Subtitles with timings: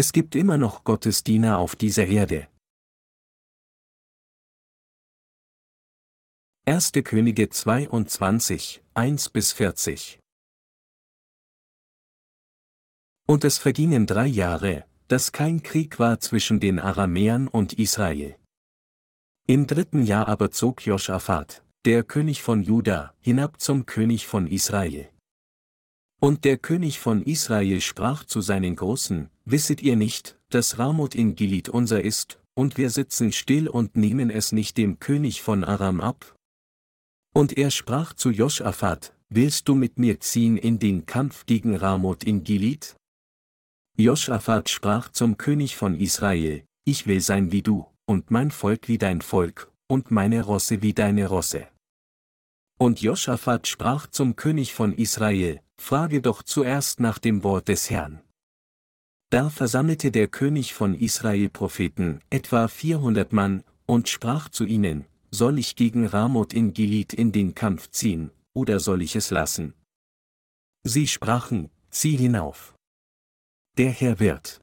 [0.00, 2.46] Es gibt immer noch Gottesdiener auf dieser Erde.
[6.66, 6.92] 1.
[7.02, 10.20] Könige 22, 1 bis 40
[13.26, 18.36] Und es vergingen drei Jahre, dass kein Krieg war zwischen den Aramäern und Israel.
[19.48, 25.10] Im dritten Jahr aber zog Joschafat, der König von Juda, hinab zum König von Israel.
[26.20, 31.36] Und der König von Israel sprach zu seinen Großen, Wisset ihr nicht, dass Ramoth in
[31.36, 36.00] Gilead unser ist, und wir sitzen still und nehmen es nicht dem König von Aram
[36.00, 36.34] ab?
[37.34, 42.24] Und er sprach zu Joschafat, Willst du mit mir ziehen in den Kampf gegen Ramoth
[42.24, 42.96] in Gilead?
[43.96, 48.98] Joschafat sprach zum König von Israel, Ich will sein wie du, und mein Volk wie
[48.98, 51.68] dein Volk, und meine Rosse wie deine Rosse.
[52.78, 58.20] Und Joschafat sprach zum König von Israel, Frage doch zuerst nach dem Wort des Herrn.
[59.30, 65.58] Da versammelte der König von Israel Propheten, etwa 400 Mann, und sprach zu ihnen, soll
[65.58, 69.74] ich gegen Ramoth in Gilead in den Kampf ziehen, oder soll ich es lassen?
[70.84, 72.74] Sie sprachen, zieh hinauf.
[73.76, 74.60] Der Herr wird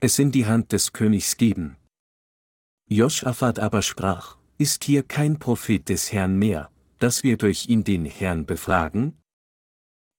[0.00, 1.76] es in die Hand des Königs geben.
[2.88, 6.70] Joschafat aber sprach, ist hier kein Prophet des Herrn mehr,
[7.00, 9.16] dass wir durch ihn den Herrn befragen?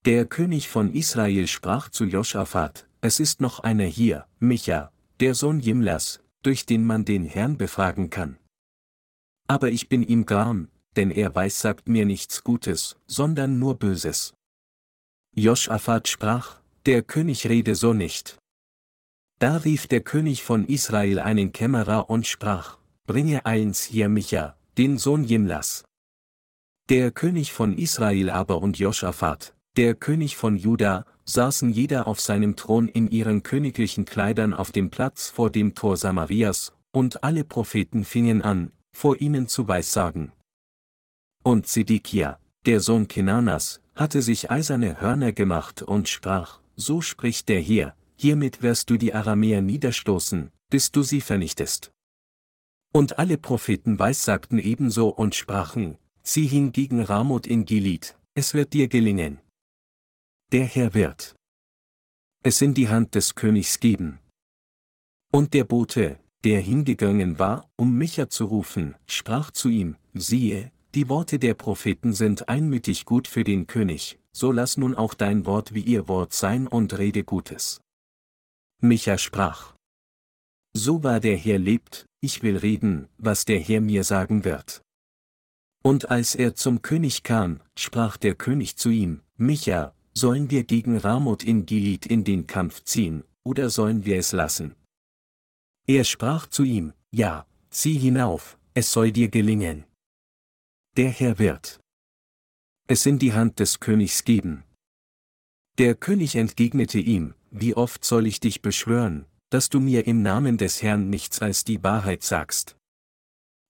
[0.03, 5.59] Der König von Israel sprach zu Joschafat, es ist noch einer hier, Micha, der Sohn
[5.59, 8.37] Jimlas, durch den man den Herrn befragen kann.
[9.47, 14.33] Aber ich bin ihm gram, denn er weissagt mir nichts Gutes, sondern nur Böses.
[15.35, 18.39] Joschafat sprach, der König rede so nicht.
[19.37, 24.97] Da rief der König von Israel einen Kämmerer und sprach, bringe eins hier Micha, den
[24.97, 25.83] Sohn Jimlas.
[26.91, 32.57] Der König von Israel aber und Joschafat, der König von Juda, saßen jeder auf seinem
[32.57, 38.03] Thron in ihren königlichen Kleidern auf dem Platz vor dem Tor Samarias, und alle Propheten
[38.03, 40.33] fingen an, vor ihnen zu weissagen.
[41.43, 47.61] Und Zedekia, der Sohn Kenanas, hatte sich eiserne Hörner gemacht und sprach, so spricht der
[47.61, 51.93] Herr, hiermit wirst du die Aramäer niederstoßen, bis du sie vernichtest.
[52.91, 58.73] Und alle Propheten weissagten ebenso und sprachen, zieh hin gegen Ramoth in Gilead, es wird
[58.73, 59.39] dir gelingen.
[60.51, 61.35] Der Herr wird
[62.43, 64.19] es in die Hand des Königs geben.
[65.31, 71.07] Und der Bote, der hingegangen war, um Micha zu rufen, sprach zu ihm, siehe, die
[71.07, 75.73] Worte der Propheten sind einmütig gut für den König, so lass nun auch dein Wort
[75.73, 77.79] wie ihr Wort sein und rede Gutes.
[78.81, 79.75] Micha sprach.
[80.73, 84.81] So wahr der Herr lebt, ich will reden, was der Herr mir sagen wird.
[85.83, 90.97] Und als er zum König kam, sprach der König zu ihm, Micha, sollen wir gegen
[90.97, 94.75] Ramoth in Gilead in den Kampf ziehen, oder sollen wir es lassen?
[95.87, 99.85] Er sprach zu ihm, Ja, zieh hinauf, es soll dir gelingen.
[100.97, 101.79] Der Herr wird
[102.87, 104.63] es in die Hand des Königs geben.
[105.77, 110.57] Der König entgegnete ihm, Wie oft soll ich dich beschwören, dass du mir im Namen
[110.57, 112.75] des Herrn nichts als die Wahrheit sagst?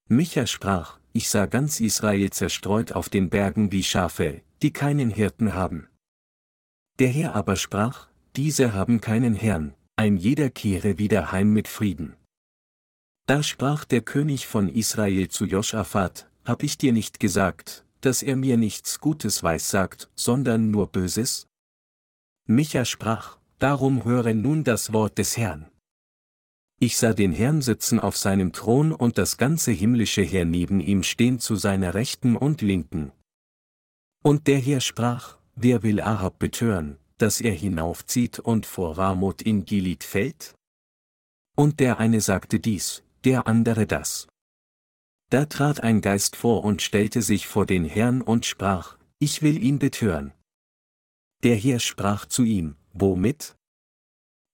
[0.08, 5.54] Micha sprach, ich sah ganz Israel zerstreut auf den Bergen wie Schafe, die keinen Hirten
[5.54, 5.88] haben.
[6.98, 12.16] Der Herr aber sprach, diese haben keinen Herrn, ein jeder kehre wieder heim mit Frieden.
[13.26, 18.36] Da sprach der König von Israel zu Joschafat, hab ich dir nicht gesagt, dass er
[18.36, 21.46] mir nichts Gutes weissagt, sondern nur Böses?
[22.46, 25.71] Micha sprach, darum höre nun das Wort des Herrn.
[26.82, 31.04] Ich sah den Herrn sitzen auf seinem Thron und das ganze himmlische Heer neben ihm
[31.04, 33.12] stehen zu seiner Rechten und Linken.
[34.24, 39.64] Und der Herr sprach, wer will Ahab betören, dass er hinaufzieht und vor Ramoth in
[39.64, 40.56] Gilead fällt?
[41.54, 44.26] Und der eine sagte dies, der andere das.
[45.30, 49.62] Da trat ein Geist vor und stellte sich vor den Herrn und sprach, ich will
[49.62, 50.32] ihn betören.
[51.44, 53.54] Der Herr sprach zu ihm, womit?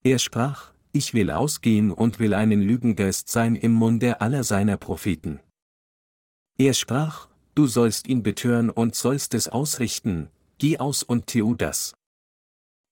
[0.04, 5.40] Er sprach, ich will ausgehen und will einen Lügengeist sein im Munde aller seiner Propheten.
[6.56, 11.94] Er sprach, du sollst ihn betören und sollst es ausrichten, geh aus und tu das.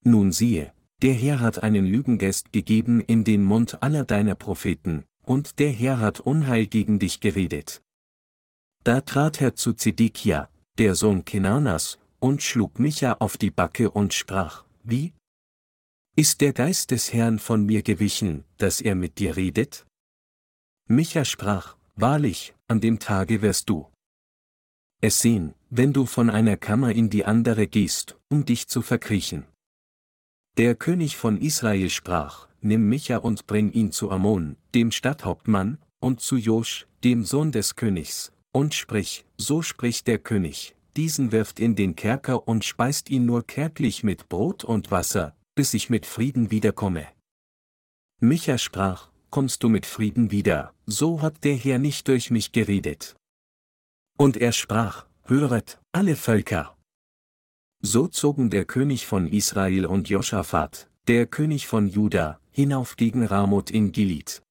[0.04, 0.72] Nun siehe,
[1.02, 5.98] der Herr hat einen Lügengeist gegeben in den Mund aller deiner Propheten, und der Herr
[5.98, 7.82] hat Unheil gegen dich geredet.
[8.84, 14.14] Da trat er zu Zedekia, der Sohn Kenanas, und schlug Micha auf die Backe und
[14.14, 15.12] sprach, wie?
[16.18, 19.86] Ist der Geist des Herrn von mir gewichen, dass er mit dir redet?
[20.88, 23.86] Micha sprach, Wahrlich, an dem Tage wirst du
[25.02, 29.44] es sehen, wenn du von einer Kammer in die andere gehst, um dich zu verkriechen.
[30.56, 36.22] Der König von Israel sprach, nimm Micha und bring ihn zu Ammon, dem Stadthauptmann, und
[36.22, 41.76] zu Josch, dem Sohn des Königs, und sprich, so spricht der König, diesen wirft in
[41.76, 46.50] den Kerker und speist ihn nur kärglich mit Brot und Wasser, bis ich mit Frieden
[46.50, 47.08] wiederkomme.
[48.20, 53.16] Micha sprach, kommst du mit Frieden wieder, so hat der Herr nicht durch mich geredet.
[54.18, 56.76] Und er sprach, höret, alle Völker.
[57.82, 63.70] So zogen der König von Israel und Joschafat, der König von Juda, hinauf gegen Ramoth
[63.70, 64.42] in Gilead.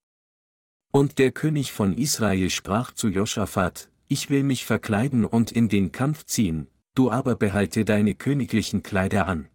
[0.92, 5.92] Und der König von Israel sprach zu Joschafat, ich will mich verkleiden und in den
[5.92, 9.50] Kampf ziehen, du aber behalte deine königlichen Kleider an.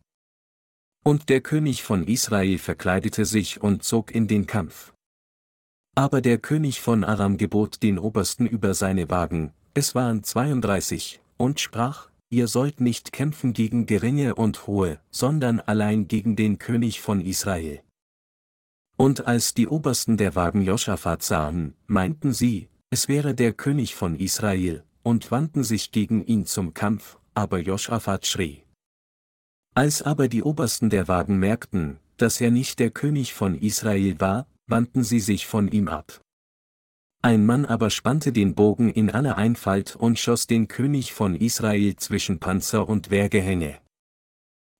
[1.02, 4.92] Und der König von Israel verkleidete sich und zog in den Kampf.
[5.94, 11.58] Aber der König von Aram gebot den Obersten über seine Wagen, es waren 32, und
[11.58, 17.20] sprach, ihr sollt nicht kämpfen gegen geringe und hohe, sondern allein gegen den König von
[17.20, 17.82] Israel.
[18.96, 24.16] Und als die Obersten der Wagen Joschafat sahen, meinten sie, es wäre der König von
[24.16, 28.64] Israel, und wandten sich gegen ihn zum Kampf, aber Joschafat schrie.
[29.80, 34.46] Als aber die Obersten der Wagen merkten, dass er nicht der König von Israel war,
[34.66, 36.20] wandten sie sich von ihm ab.
[37.22, 41.96] Ein Mann aber spannte den Bogen in aller Einfalt und schoss den König von Israel
[41.96, 43.78] zwischen Panzer und Wehrgehänge.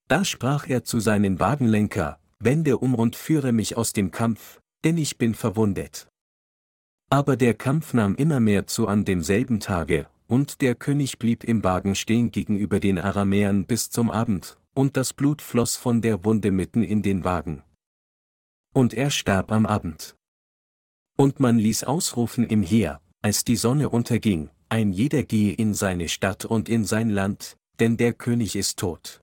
[0.09, 4.99] Da sprach er zu seinen Wagenlenker, Wende um und führe mich aus dem Kampf, denn
[4.99, 6.09] ich bin verwundet.
[7.09, 11.65] Aber der Kampf nahm immer mehr zu an demselben Tage, und der König blieb im
[11.65, 16.51] Wagen stehen gegenüber den Aramäern bis zum Abend, und das Blut floss von der Wunde
[16.51, 17.63] mitten in den Wagen.
[18.73, 20.17] Und er starb am Abend.
[21.17, 26.09] Und man ließ ausrufen im Heer, als die Sonne unterging, ein jeder gehe in seine
[26.09, 29.21] Stadt und in sein Land, denn der König ist tot.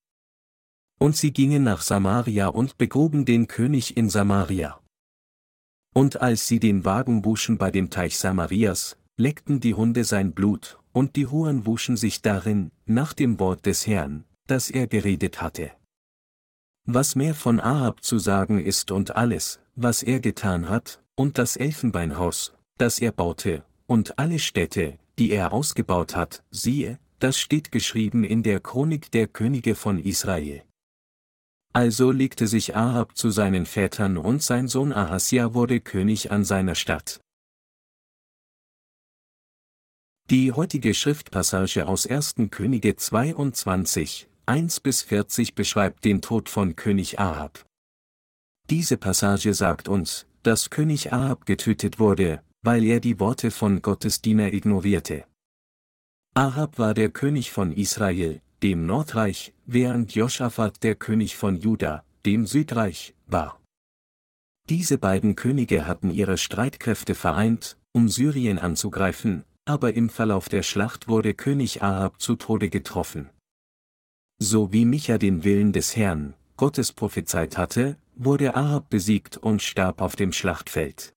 [0.99, 4.79] Und sie gingen nach Samaria und begruben den König in Samaria.
[5.93, 10.79] Und als sie den Wagen wuschen bei dem Teich Samarias, leckten die Hunde sein Blut,
[10.91, 15.71] und die Huren wuschen sich darin, nach dem Wort des Herrn, das er geredet hatte.
[16.85, 21.55] Was mehr von Ahab zu sagen ist und alles, was er getan hat, und das
[21.55, 28.23] Elfenbeinhaus, das er baute, und alle Städte, die er ausgebaut hat, siehe, das steht geschrieben
[28.23, 30.63] in der Chronik der Könige von Israel.
[31.73, 36.75] Also legte sich Ahab zu seinen Vätern und sein Sohn Ahasja wurde König an seiner
[36.75, 37.19] Stadt.
[40.29, 42.35] Die heutige Schriftpassage aus 1.
[42.51, 47.65] Könige 22, 1 bis 40 beschreibt den Tod von König Ahab.
[48.69, 54.21] Diese Passage sagt uns, dass König Ahab getötet wurde, weil er die Worte von Gottes
[54.21, 55.25] Diener ignorierte.
[56.33, 62.45] Ahab war der König von Israel, dem Nordreich, während Joschafat der König von Juda, dem
[62.45, 63.59] Südreich, war.
[64.69, 71.09] Diese beiden Könige hatten ihre Streitkräfte vereint, um Syrien anzugreifen, aber im Verlauf der Schlacht
[71.09, 73.29] wurde König Ahab zu Tode getroffen.
[74.39, 79.99] So wie Micha den Willen des Herrn, Gottes prophezeit hatte, wurde Ahab besiegt und starb
[79.99, 81.13] auf dem Schlachtfeld.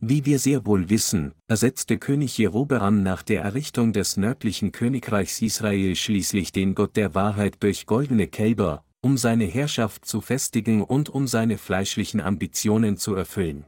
[0.00, 5.94] Wie wir sehr wohl wissen, ersetzte König Jerobeam nach der Errichtung des nördlichen Königreichs Israel
[5.96, 11.26] schließlich den Gott der Wahrheit durch goldene Kälber, um seine Herrschaft zu festigen und um
[11.26, 13.64] seine fleischlichen Ambitionen zu erfüllen.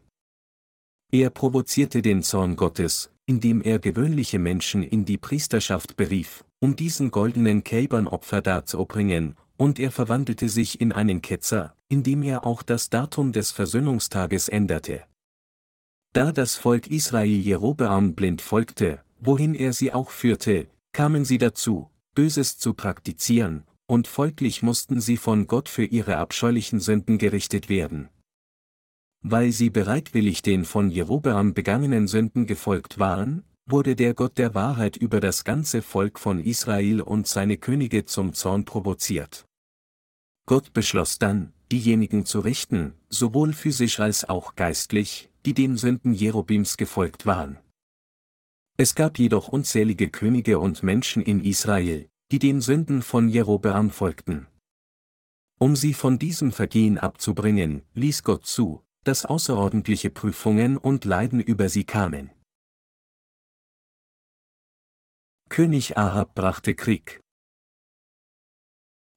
[1.12, 7.10] Er provozierte den Zorn Gottes, indem er gewöhnliche Menschen in die Priesterschaft berief, um diesen
[7.10, 12.88] goldenen Kälbern Opfer darzubringen, und er verwandelte sich in einen Ketzer, indem er auch das
[12.88, 15.04] Datum des Versöhnungstages änderte.
[16.12, 21.90] Da das Volk Israel Jerobeam blind folgte, wohin er sie auch führte, kamen sie dazu,
[22.14, 28.08] Böses zu praktizieren, und folglich mussten sie von Gott für ihre abscheulichen Sünden gerichtet werden.
[29.22, 34.96] Weil sie bereitwillig den von Jerobeam begangenen Sünden gefolgt waren, wurde der Gott der Wahrheit
[34.96, 39.46] über das ganze Volk von Israel und seine Könige zum Zorn provoziert.
[40.46, 46.76] Gott beschloss dann, diejenigen zu richten, sowohl physisch als auch geistlich, die den Sünden Jerobims
[46.76, 47.58] gefolgt waren.
[48.76, 54.46] Es gab jedoch unzählige Könige und Menschen in Israel, die den Sünden von Jerobeam folgten.
[55.58, 61.68] Um sie von diesem Vergehen abzubringen, ließ Gott zu, dass außerordentliche Prüfungen und Leiden über
[61.68, 62.30] sie kamen.
[65.52, 67.20] König Ahab brachte Krieg.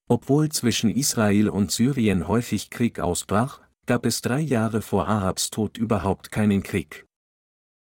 [0.10, 5.78] Obwohl zwischen Israel und Syrien häufig Krieg ausbrach, gab es drei Jahre vor Ahabs Tod
[5.78, 7.06] überhaupt keinen Krieg.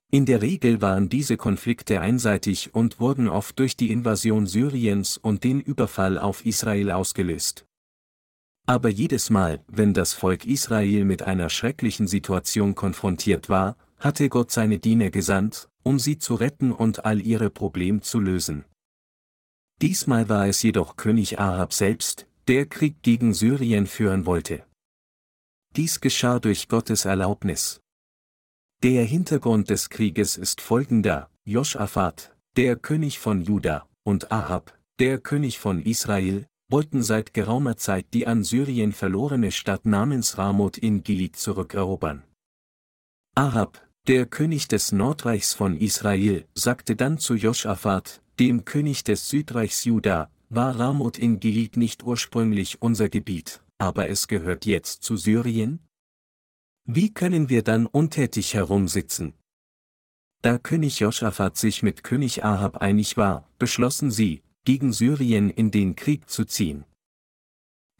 [0.10, 5.43] In der Regel waren diese Konflikte einseitig und wurden oft durch die Invasion Syriens und
[5.43, 7.65] den Überfall auf Israel ausgelöst.
[8.65, 14.51] Aber jedes Mal, wenn das Volk Israel mit einer schrecklichen Situation konfrontiert war, hatte Gott
[14.51, 18.65] seine Diener gesandt, um sie zu retten und all ihre Probleme zu lösen.
[19.81, 24.65] Diesmal war es jedoch König Ahab selbst, der Krieg gegen Syrien führen wollte.
[25.75, 27.79] Dies geschah durch Gottes Erlaubnis.
[28.81, 35.59] Der Hintergrund des Krieges ist folgender, Joschafat, der König von Juda, und Ahab, der König
[35.59, 41.36] von Israel, wollten seit geraumer Zeit die an Syrien verlorene Stadt namens Ramoth in Gilead
[41.36, 42.24] zurückerobern.
[43.36, 49.83] Ahab, der König des Nordreichs von Israel, sagte dann zu Joschafat, dem König des Südreichs
[49.83, 55.77] Juda, war Ramoth in Gilead nicht ursprünglich unser Gebiet, aber es gehört jetzt zu Syrien?
[56.85, 59.35] Wie können wir dann untätig herumsitzen?
[60.41, 65.95] Da König Joschafat sich mit König Ahab einig war, beschlossen sie, gegen Syrien in den
[65.95, 66.83] Krieg zu ziehen.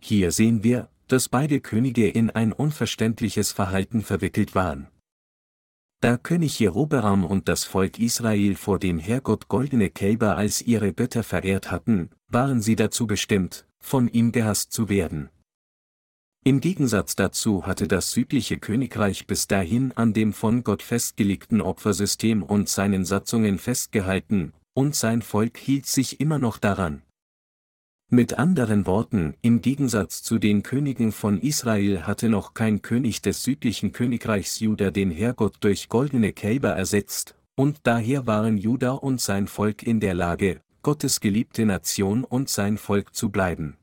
[0.01, 4.87] Hier sehen wir, dass beide Könige in ein unverständliches Verhalten verwickelt waren.
[6.01, 11.23] Da König Jerobeam und das Volk Israel vor dem Herrgott goldene Kälber als ihre Götter
[11.23, 15.29] verehrt hatten, waren sie dazu bestimmt, von ihm gehasst zu werden.
[16.45, 22.43] Im Gegensatz dazu hatte das südliche Königreich bis dahin an dem von Gott festgelegten Opfersystem
[22.43, 27.01] und seinen Satzungen festgehalten, und sein Volk hielt sich immer noch daran.
[28.11, 33.43] Mit anderen Worten, im Gegensatz zu den Königen von Israel hatte noch kein König des
[33.43, 39.45] südlichen Königreichs Juda den Herrgott durch goldene Kälber ersetzt, und daher waren Juda und sein
[39.45, 43.77] Volk in der Lage, Gottes geliebte Nation und sein Volk zu bleiben.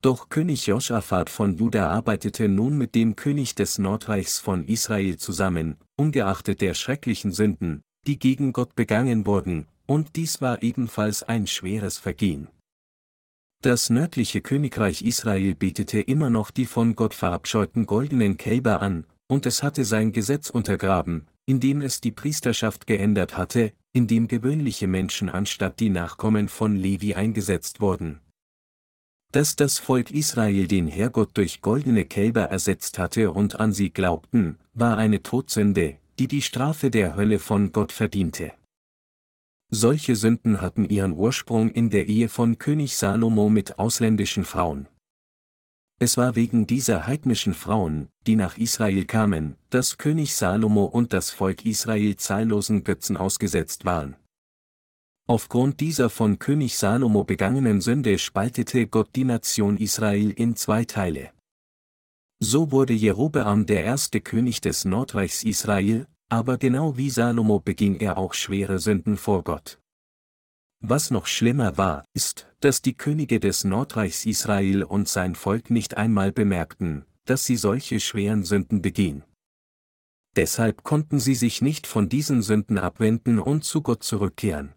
[0.00, 5.76] Doch König Joschafat von Juda arbeitete nun mit dem König des Nordreichs von Israel zusammen,
[5.96, 11.98] ungeachtet der schrecklichen Sünden, die gegen Gott begangen wurden, und dies war ebenfalls ein schweres
[11.98, 12.46] Vergehen.
[13.60, 19.46] Das nördliche Königreich Israel betete immer noch die von Gott verabscheuten goldenen Kälber an, und
[19.46, 25.80] es hatte sein Gesetz untergraben, indem es die Priesterschaft geändert hatte, indem gewöhnliche Menschen anstatt
[25.80, 28.20] die Nachkommen von Levi eingesetzt wurden.
[29.32, 34.58] Dass das Volk Israel den Herrgott durch goldene Kälber ersetzt hatte und an sie glaubten,
[34.72, 38.52] war eine Todsünde, die die Strafe der Hölle von Gott verdiente.
[39.70, 44.88] Solche Sünden hatten ihren Ursprung in der Ehe von König Salomo mit ausländischen Frauen.
[46.00, 51.30] Es war wegen dieser heidnischen Frauen, die nach Israel kamen, dass König Salomo und das
[51.30, 54.16] Volk Israel zahllosen Götzen ausgesetzt waren.
[55.26, 61.32] Aufgrund dieser von König Salomo begangenen Sünde spaltete Gott die Nation Israel in zwei Teile.
[62.40, 68.18] So wurde Jerobeam der erste König des Nordreichs Israel, aber genau wie Salomo beging er
[68.18, 69.80] auch schwere Sünden vor Gott.
[70.80, 75.96] Was noch schlimmer war, ist, dass die Könige des Nordreichs Israel und sein Volk nicht
[75.96, 79.24] einmal bemerkten, dass sie solche schweren Sünden begehen.
[80.36, 84.72] Deshalb konnten sie sich nicht von diesen Sünden abwenden und zu Gott zurückkehren.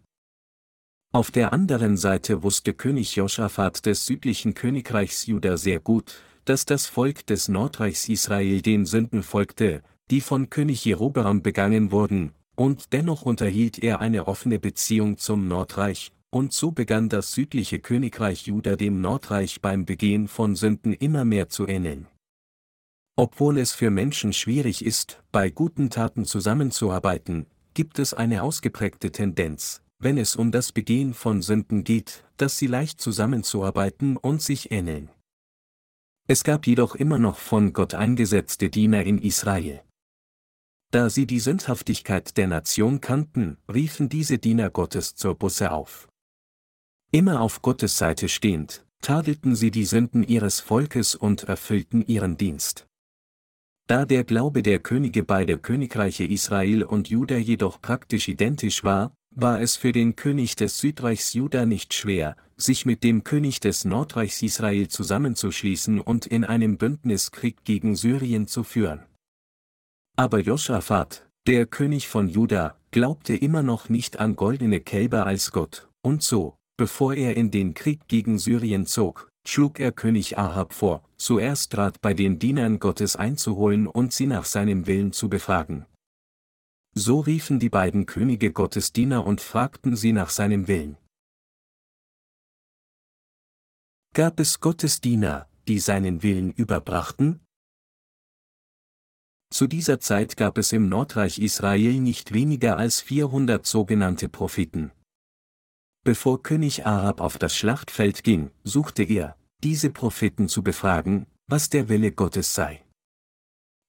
[1.12, 6.86] Auf der anderen Seite wusste König Joschafat des südlichen Königreichs Juda sehr gut, dass das
[6.86, 13.22] Volk des Nordreichs Israel den Sünden folgte, die von König Jerobeam begangen wurden, und dennoch
[13.22, 19.00] unterhielt er eine offene Beziehung zum Nordreich, und so begann das südliche Königreich Juda dem
[19.00, 22.08] Nordreich beim Begehen von Sünden immer mehr zu ähneln.
[23.16, 29.82] Obwohl es für Menschen schwierig ist, bei guten Taten zusammenzuarbeiten, gibt es eine ausgeprägte Tendenz,
[29.98, 35.10] wenn es um das Begehen von Sünden geht, dass sie leicht zusammenzuarbeiten und sich ähneln.
[36.26, 39.82] Es gab jedoch immer noch von Gott eingesetzte Diener in Israel.
[40.92, 46.06] Da sie die Sündhaftigkeit der Nation kannten, riefen diese Diener Gottes zur Busse auf.
[47.12, 52.86] Immer auf Gottes Seite stehend, tadelten sie die Sünden ihres Volkes und erfüllten ihren Dienst.
[53.86, 59.62] Da der Glaube der Könige beider Königreiche Israel und Juda jedoch praktisch identisch war, war
[59.62, 64.42] es für den König des Südreichs Juda nicht schwer, sich mit dem König des Nordreichs
[64.42, 69.06] Israel zusammenzuschließen und in einem Bündniskrieg gegen Syrien zu führen.
[70.16, 75.88] Aber Joschafat, der König von Juda, glaubte immer noch nicht an goldene Kälber als Gott,
[76.02, 81.02] und so, bevor er in den Krieg gegen Syrien zog, schlug er König Ahab vor,
[81.16, 85.86] zuerst Rat bei den Dienern Gottes einzuholen und sie nach seinem Willen zu befragen.
[86.94, 90.98] So riefen die beiden Könige Gottes Diener und fragten sie nach seinem Willen.
[94.14, 97.40] Gab es Gottes Diener, die seinen Willen überbrachten?
[99.52, 104.92] Zu dieser Zeit gab es im Nordreich Israel nicht weniger als 400 sogenannte Propheten.
[106.04, 111.90] Bevor König Ahab auf das Schlachtfeld ging, suchte er, diese Propheten zu befragen, was der
[111.90, 112.82] Wille Gottes sei.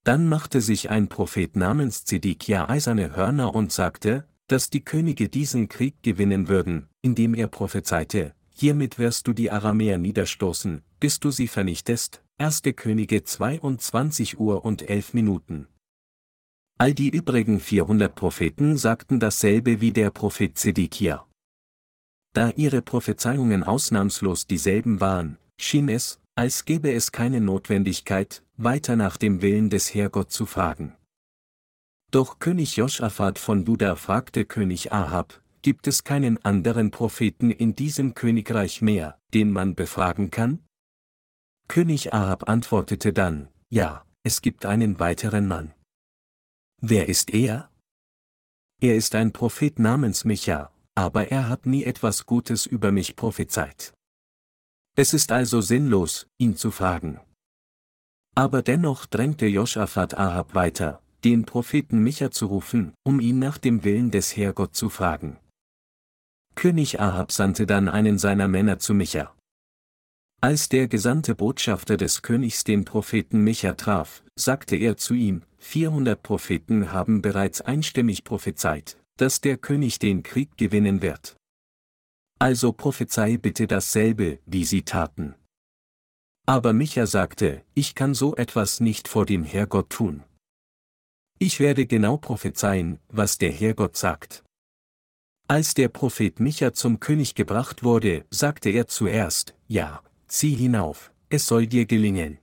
[0.03, 5.69] Dann machte sich ein Prophet namens Zedekia eiserne Hörner und sagte, dass die Könige diesen
[5.69, 11.47] Krieg gewinnen würden, indem er prophezeite, hiermit wirst du die Aramäer niederstoßen, bis du sie
[11.47, 12.22] vernichtest.
[12.39, 12.63] 1.
[12.75, 15.67] Könige 22 Uhr und 11 Minuten.
[16.79, 21.27] All die übrigen 400 Propheten sagten dasselbe wie der Prophet Zedekia.
[22.33, 29.17] Da ihre Prophezeiungen ausnahmslos dieselben waren, schien es, als gäbe es keine Notwendigkeit, weiter nach
[29.17, 30.95] dem Willen des Herrgott zu fragen.
[32.09, 38.15] Doch König Joschafat von Juda fragte König Ahab, gibt es keinen anderen Propheten in diesem
[38.15, 40.59] Königreich mehr, den man befragen kann?
[41.67, 45.73] König Ahab antwortete dann, ja, es gibt einen weiteren Mann.
[46.81, 47.69] Wer ist er?
[48.81, 53.93] Er ist ein Prophet namens Micha, aber er hat nie etwas Gutes über mich prophezeit.
[54.95, 57.19] Es ist also sinnlos, ihn zu fragen.
[58.35, 63.83] Aber dennoch drängte Joschafat Ahab weiter, den Propheten Micha zu rufen, um ihn nach dem
[63.83, 65.37] Willen des Herrgott zu fragen.
[66.55, 69.33] König Ahab sandte dann einen seiner Männer zu Micha.
[70.43, 76.21] Als der gesandte Botschafter des Königs den Propheten Micha traf, sagte er zu ihm, 400
[76.21, 81.37] Propheten haben bereits einstimmig prophezeit, dass der König den Krieg gewinnen wird.
[82.39, 85.33] Also prophezei bitte dasselbe, wie sie taten.
[86.45, 90.25] Aber Micha sagte, ich kann so etwas nicht vor dem Herrgott tun.
[91.39, 94.43] Ich werde genau prophezeien, was der Herrgott sagt.
[95.47, 100.03] Als der Prophet Micha zum König gebracht wurde, sagte er zuerst, ja,
[100.33, 102.39] zieh hinauf, es soll dir gelingen.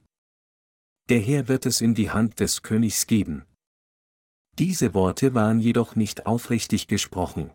[1.09, 3.45] Der Herr wird es in die Hand des Königs geben.
[4.59, 7.51] Diese Worte waren jedoch nicht aufrichtig gesprochen.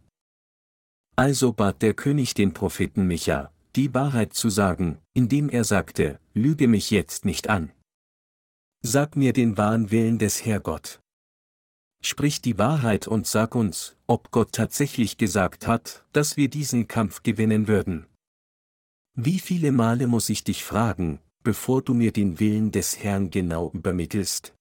[1.15, 6.68] Also bat der König den Propheten Micha, die Wahrheit zu sagen, indem er sagte, lüge
[6.68, 7.72] mich jetzt nicht an.
[8.82, 11.00] Sag mir den wahren Willen des Herrgott.
[12.04, 17.24] Sprich die Wahrheit und sag uns, ob Gott tatsächlich gesagt hat, dass wir diesen Kampf
[17.24, 18.06] gewinnen würden.
[19.17, 23.71] Wie viele Male muss ich dich fragen, bevor du mir den Willen des Herrn genau
[23.73, 24.54] übermittelst?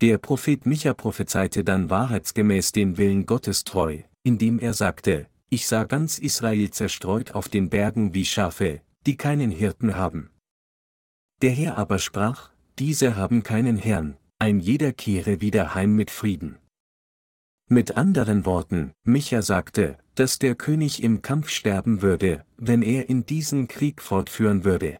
[0.00, 5.82] Der Prophet Micha prophezeite dann wahrheitsgemäß den Willen Gottes treu, indem er sagte, ich sah
[5.82, 10.30] ganz Israel zerstreut auf den Bergen wie Schafe, die keinen Hirten haben.
[11.42, 16.58] Der Herr aber sprach, diese haben keinen Herrn, ein jeder kehre wieder heim mit Frieden.
[17.68, 23.24] Mit anderen Worten, Micha sagte, dass der König im Kampf sterben würde, wenn er in
[23.24, 24.98] diesen Krieg fortführen würde.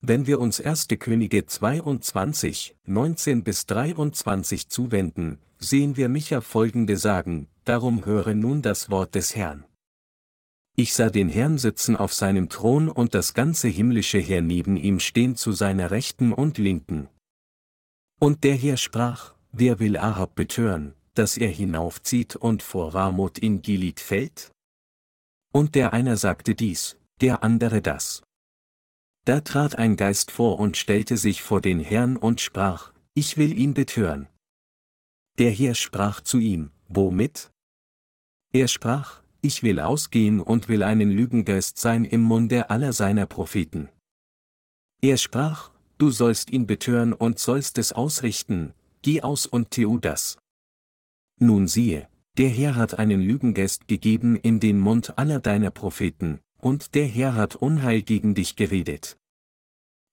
[0.00, 0.88] Wenn wir uns 1.
[0.98, 8.88] Könige 22, 19 bis 23 zuwenden, sehen wir Micha folgende sagen, darum höre nun das
[8.88, 9.66] Wort des Herrn.
[10.74, 15.00] Ich sah den Herrn sitzen auf seinem Thron und das ganze himmlische Heer neben ihm
[15.00, 17.08] stehen zu seiner Rechten und Linken.
[18.18, 23.60] Und der Herr sprach, wer will Ahab betören, dass er hinaufzieht und vor Ramoth in
[23.60, 24.52] Gilead fällt?
[25.52, 28.22] Und der einer sagte dies, der andere das.
[29.24, 33.58] Da trat ein Geist vor und stellte sich vor den Herrn und sprach, ich will
[33.58, 34.28] ihn betören.
[35.38, 37.50] Der Herr sprach zu ihm, womit?
[38.52, 43.88] Er sprach, ich will ausgehen und will einen Lügengeist sein im Munde aller seiner Propheten.
[45.02, 50.38] Er sprach, du sollst ihn betören und sollst es ausrichten, geh aus und tu das.
[51.38, 56.94] Nun siehe, der Herr hat einen Lügengeist gegeben in den Mund aller deiner Propheten, und
[56.94, 59.16] der Herr hat Unheil gegen dich geredet.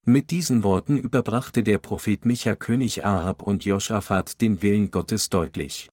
[0.06, 5.90] Mit diesen Worten überbrachte der Prophet Micha König Ahab und Joschafat den Willen Gottes deutlich.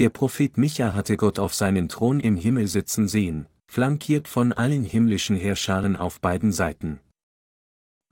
[0.00, 4.84] Der Prophet Micha hatte Gott auf seinem Thron im Himmel sitzen sehen, flankiert von allen
[4.84, 7.00] himmlischen Herrscharen auf beiden Seiten.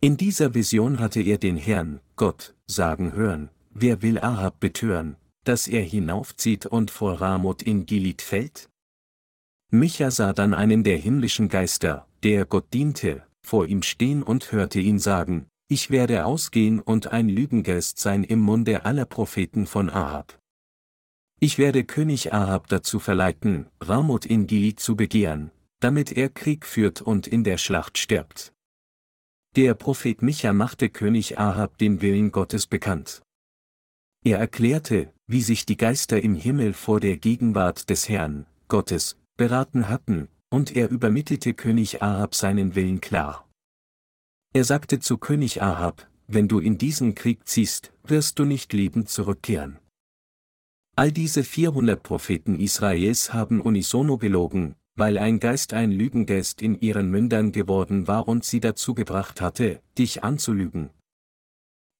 [0.01, 5.69] In dieser Vision hatte er den Herrn, Gott, sagen hören, wer will Ahab betören, dass
[5.69, 8.69] er hinaufzieht und vor Ramoth in Gilead fällt?
[9.71, 14.81] Micha sah dann einen der himmlischen Geister, der Gott diente, vor ihm stehen und hörte
[14.81, 20.39] ihn sagen, ich werde ausgehen und ein Lügengeist sein im Munde aller Propheten von Ahab.
[21.41, 27.03] Ich werde König Ahab dazu verleiten, Ramoth in Gilead zu begehren, damit er Krieg führt
[27.03, 28.53] und in der Schlacht stirbt.
[29.57, 33.23] Der Prophet Micha machte König Ahab den Willen Gottes bekannt.
[34.25, 39.89] Er erklärte, wie sich die Geister im Himmel vor der Gegenwart des Herrn, Gottes, beraten
[39.89, 43.49] hatten, und er übermittelte König Ahab seinen Willen klar.
[44.53, 49.09] Er sagte zu König Ahab, wenn du in diesen Krieg ziehst, wirst du nicht lebend
[49.09, 49.79] zurückkehren.
[50.97, 57.11] All diese 400 Propheten Israels haben unisono gelogen, weil ein Geist ein Lügengeist in ihren
[57.11, 60.91] Mündern geworden war und sie dazu gebracht hatte, dich anzulügen.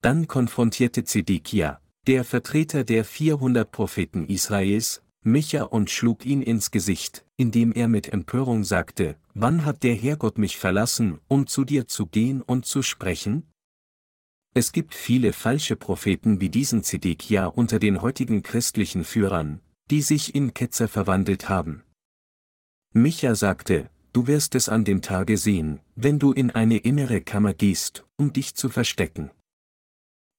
[0.01, 7.25] Dann konfrontierte Zedekia, der Vertreter der 400 Propheten Israels, Micha und schlug ihn ins Gesicht,
[7.37, 12.07] indem er mit Empörung sagte, Wann hat der Herrgott mich verlassen, um zu dir zu
[12.07, 13.45] gehen und zu sprechen?
[14.53, 20.35] Es gibt viele falsche Propheten wie diesen Zedekia unter den heutigen christlichen Führern, die sich
[20.35, 21.83] in Ketzer verwandelt haben.
[22.93, 27.55] Micha sagte, du wirst es an dem Tage sehen, wenn du in eine innere Kammer
[27.55, 29.31] gehst, um dich zu verstecken.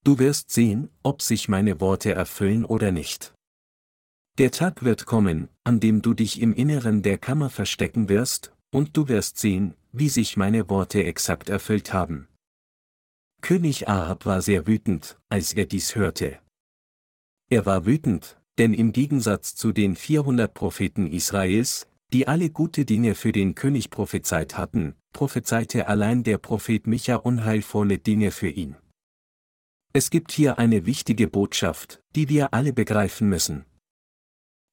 [0.06, 3.34] Du wirst sehen, ob sich meine Worte erfüllen oder nicht.
[4.38, 8.96] Der Tag wird kommen, an dem du dich im Inneren der Kammer verstecken wirst, und
[8.96, 12.28] du wirst sehen, wie sich meine Worte exakt erfüllt haben.
[13.42, 16.38] König Ahab war sehr wütend, als er dies hörte.
[17.50, 23.16] Er war wütend, denn im Gegensatz zu den 400 Propheten Israels, die alle gute Dinge
[23.16, 28.76] für den König prophezeit hatten, prophezeite allein der Prophet Micha unheilvolle Dinge für ihn.
[29.92, 33.64] Es gibt hier eine wichtige Botschaft, die wir alle begreifen müssen.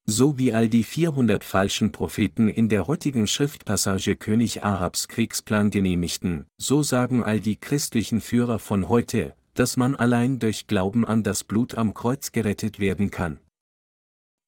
[0.06, 6.44] So wie all die 400 falschen Propheten in der heutigen Schriftpassage König Arabs Kriegsplan genehmigten,
[6.58, 11.42] so sagen all die christlichen Führer von heute, dass man allein durch Glauben an das
[11.42, 13.38] Blut am Kreuz gerettet werden kann.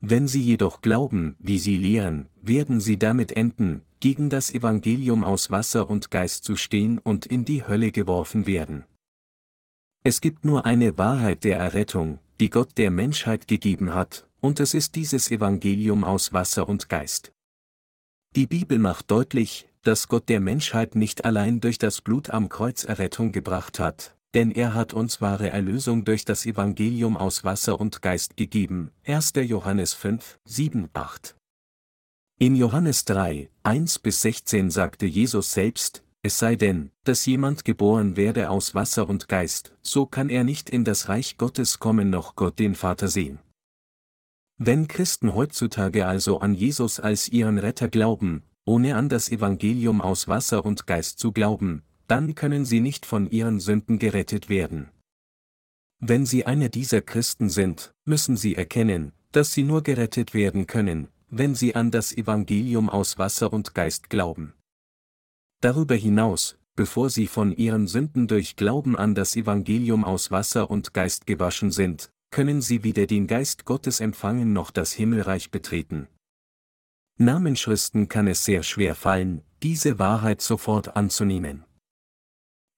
[0.00, 5.50] Wenn sie jedoch glauben, wie sie lehren, werden sie damit enden, gegen das Evangelium aus
[5.50, 8.84] Wasser und Geist zu stehen und in die Hölle geworfen werden.
[10.08, 14.72] Es gibt nur eine Wahrheit der Errettung, die Gott der Menschheit gegeben hat, und es
[14.72, 17.32] ist dieses Evangelium aus Wasser und Geist.
[18.36, 22.84] Die Bibel macht deutlich, dass Gott der Menschheit nicht allein durch das Blut am Kreuz
[22.84, 28.00] Errettung gebracht hat, denn er hat uns wahre Erlösung durch das Evangelium aus Wasser und
[28.00, 28.92] Geist gegeben.
[29.08, 29.32] 1.
[29.34, 31.34] Johannes 5, 7, 8.
[32.38, 38.16] In Johannes 3, 1 bis 16 sagte Jesus selbst, es sei denn, dass jemand geboren
[38.16, 42.34] werde aus Wasser und Geist, so kann er nicht in das Reich Gottes kommen noch
[42.34, 43.38] Gott den Vater sehen.
[44.58, 50.26] Wenn Christen heutzutage also an Jesus als ihren Retter glauben, ohne an das Evangelium aus
[50.26, 54.90] Wasser und Geist zu glauben, dann können sie nicht von ihren Sünden gerettet werden.
[56.00, 61.06] Wenn sie einer dieser Christen sind, müssen sie erkennen, dass sie nur gerettet werden können,
[61.28, 64.54] wenn sie an das Evangelium aus Wasser und Geist glauben.
[65.60, 70.92] Darüber hinaus, bevor sie von ihren Sünden durch Glauben an das Evangelium aus Wasser und
[70.92, 76.08] Geist gewaschen sind, können sie weder den Geist Gottes empfangen noch das Himmelreich betreten.
[77.18, 81.64] Namenschristen kann es sehr schwer fallen, diese Wahrheit sofort anzunehmen.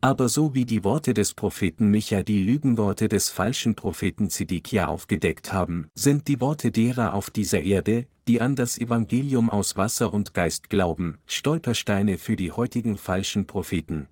[0.00, 5.52] Aber so wie die Worte des Propheten Micha die Lügenworte des falschen Propheten Zedekia aufgedeckt
[5.52, 10.34] haben, sind die Worte derer auf dieser Erde, die an das Evangelium aus Wasser und
[10.34, 14.06] Geist glauben, Stolpersteine für die heutigen falschen Propheten.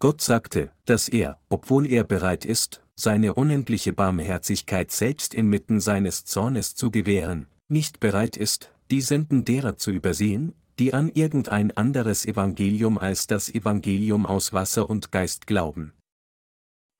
[0.00, 6.74] Gott sagte, dass er, obwohl er bereit ist, seine unendliche Barmherzigkeit selbst inmitten seines Zornes
[6.74, 12.98] zu gewähren, nicht bereit ist, die Sünden derer zu übersehen, die an irgendein anderes Evangelium
[12.98, 15.92] als das Evangelium aus Wasser und Geist glauben.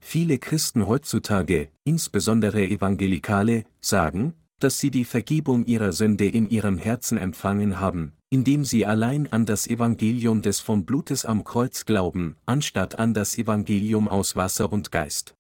[0.03, 7.19] Viele Christen heutzutage, insbesondere Evangelikale, sagen, dass sie die Vergebung ihrer Sünde in ihrem Herzen
[7.19, 12.99] empfangen haben, indem sie allein an das Evangelium des vom Blutes am Kreuz glauben, anstatt
[12.99, 15.35] an das Evangelium aus Wasser und Geist.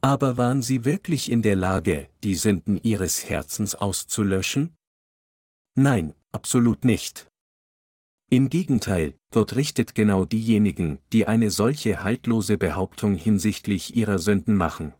[0.00, 4.76] Aber waren sie wirklich in der Lage, die Sünden ihres Herzens auszulöschen?
[5.74, 7.26] Nein, absolut nicht.
[8.30, 14.94] Im Gegenteil, Gott richtet genau diejenigen, die eine solche haltlose Behauptung hinsichtlich ihrer Sünden machen.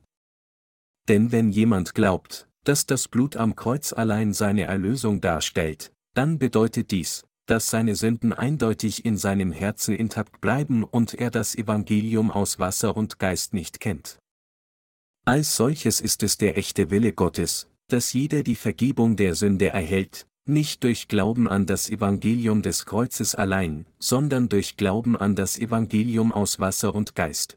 [1.06, 6.90] Denn wenn jemand glaubt, dass das Blut am Kreuz allein seine Erlösung darstellt, dann bedeutet
[6.90, 12.58] dies, dass seine Sünden eindeutig in seinem Herzen intakt bleiben und er das Evangelium aus
[12.58, 14.18] Wasser und Geist nicht kennt.
[15.24, 20.26] Als solches ist es der echte Wille Gottes, dass jeder die Vergebung der Sünde erhält,
[20.46, 26.32] nicht durch Glauben an das Evangelium des Kreuzes allein, sondern durch Glauben an das Evangelium
[26.32, 27.56] aus Wasser und Geist.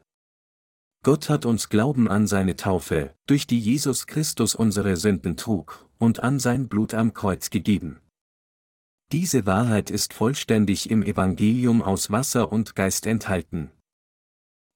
[1.04, 6.20] Gott hat uns Glauben an seine Taufe, durch die Jesus Christus unsere Sünden trug, und
[6.20, 8.00] an sein Blut am Kreuz gegeben.
[9.12, 13.70] Diese Wahrheit ist vollständig im Evangelium aus Wasser und Geist enthalten.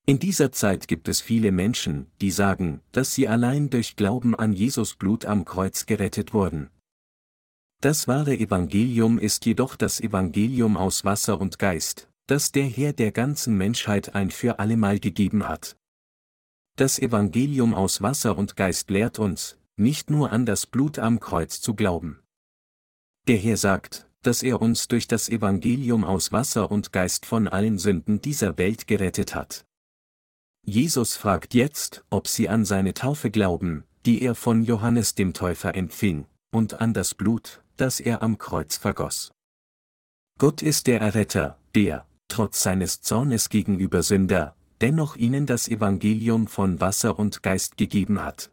[0.05, 4.53] In dieser Zeit gibt es viele Menschen, die sagen, dass sie allein durch Glauben an
[4.53, 6.69] Jesus Blut am Kreuz gerettet wurden.
[7.81, 13.13] Das wahre Evangelium ist jedoch das Evangelium aus Wasser und Geist, das der Herr der
[13.13, 15.79] ganzen Menschheit ein für allemal gegeben hat.
[16.79, 21.61] Das Evangelium aus Wasser und Geist lehrt uns, nicht nur an das Blut am Kreuz
[21.61, 22.21] zu glauben.
[23.27, 27.79] Der Herr sagt, dass er uns durch das Evangelium aus Wasser und Geist von allen
[27.79, 29.67] Sünden dieser Welt gerettet hat.
[30.65, 35.75] Jesus fragt jetzt, ob sie an seine Taufe glauben, die er von Johannes dem Täufer
[35.75, 39.33] empfing, und an das Blut, das er am Kreuz vergoss.
[40.39, 46.81] Gott ist der Erretter, der, trotz seines Zornes gegenüber Sünder, dennoch ihnen das Evangelium von
[46.81, 48.51] Wasser und Geist gegeben hat.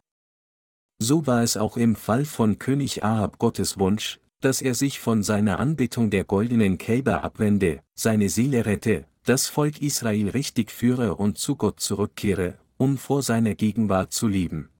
[0.98, 5.22] So war es auch im Fall von König Ahab Gottes Wunsch, dass er sich von
[5.22, 11.36] seiner Anbetung der goldenen Kälber abwende, seine Seele rette, das Volk Israel richtig führe und
[11.38, 14.70] zu Gott zurückkehre, um vor seiner Gegenwart zu leben.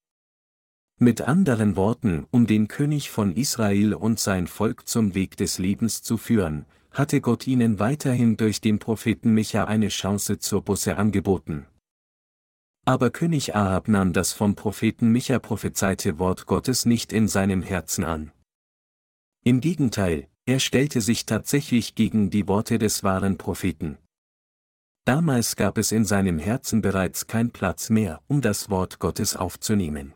[0.98, 6.02] Mit anderen Worten, um den König von Israel und sein Volk zum Weg des Lebens
[6.02, 6.64] zu führen,
[6.96, 11.66] hatte Gott ihnen weiterhin durch den Propheten Micha eine Chance zur Busse angeboten.
[12.86, 18.04] Aber König Ahab nahm das vom Propheten Micha prophezeite Wort Gottes nicht in seinem Herzen
[18.04, 18.32] an.
[19.44, 23.98] Im Gegenteil, er stellte sich tatsächlich gegen die Worte des wahren Propheten.
[25.04, 30.14] Damals gab es in seinem Herzen bereits kein Platz mehr, um das Wort Gottes aufzunehmen.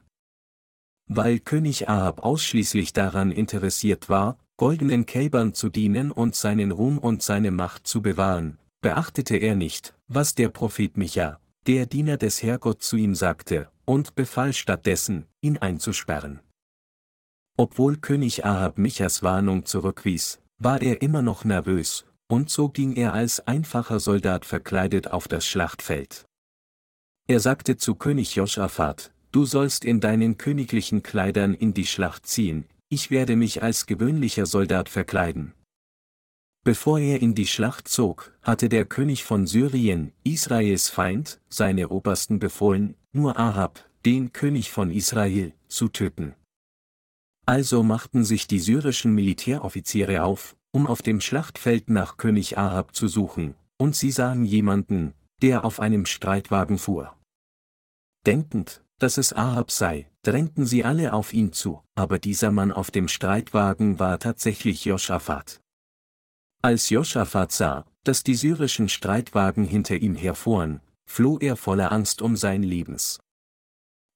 [1.06, 7.22] Weil König Ahab ausschließlich daran interessiert war, goldenen Kälbern zu dienen und seinen Ruhm und
[7.22, 12.82] seine Macht zu bewahren, beachtete er nicht, was der Prophet Micha, der Diener des Herrgott
[12.82, 16.40] zu ihm sagte, und befahl stattdessen, ihn einzusperren.
[17.56, 23.14] Obwohl König Ahab Michas Warnung zurückwies, war er immer noch nervös, und so ging er
[23.14, 26.26] als einfacher Soldat verkleidet auf das Schlachtfeld.
[27.28, 32.66] Er sagte zu König Joschafat, Du sollst in deinen königlichen Kleidern in die Schlacht ziehen,
[32.90, 35.54] ich werde mich als gewöhnlicher Soldat verkleiden.
[36.64, 42.38] Bevor er in die Schlacht zog, hatte der König von Syrien, Israels Feind, seine Obersten
[42.38, 46.34] befohlen, nur Ahab, den König von Israel, zu töten.
[47.46, 53.08] Also machten sich die syrischen Militäroffiziere auf, um auf dem Schlachtfeld nach König Ahab zu
[53.08, 57.16] suchen, und sie sahen jemanden, der auf einem Streitwagen fuhr.
[58.26, 62.90] Denkend, dass es Ahab sei, drängten sie alle auf ihn zu, aber dieser Mann auf
[62.90, 65.60] dem Streitwagen war tatsächlich Joschafat.
[66.62, 72.36] Als Joschafat sah, dass die syrischen Streitwagen hinter ihm herfuhren, floh er voller Angst um
[72.36, 73.18] sein Lebens.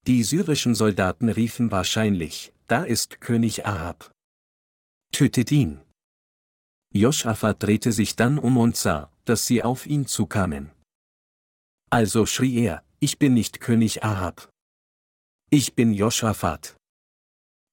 [0.07, 4.13] Die syrischen Soldaten riefen wahrscheinlich, da ist König Ahab.
[5.13, 5.81] Tötet ihn.
[6.93, 10.71] Joschafat drehte sich dann um und sah, dass sie auf ihn zukamen.
[11.91, 14.51] Also schrie er, ich bin nicht König Ahab.
[15.57, 16.75] Ich bin Joschafat.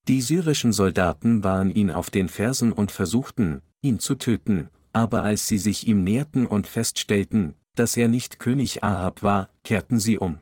[0.08, 5.48] Die syrischen Soldaten waren ihn auf den Fersen und versuchten, ihn zu töten, aber als
[5.48, 10.38] sie sich ihm näherten und feststellten, dass er nicht König Ahab war, kehrten sie um.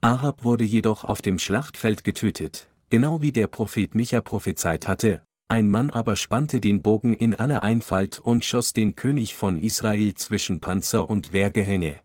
[0.00, 5.68] Ahab wurde jedoch auf dem Schlachtfeld getötet, genau wie der Prophet Micha prophezeit hatte, ein
[5.68, 10.60] Mann aber spannte den Bogen in aller Einfalt und schoss den König von Israel zwischen
[10.60, 12.00] Panzer und Wehrgehänge.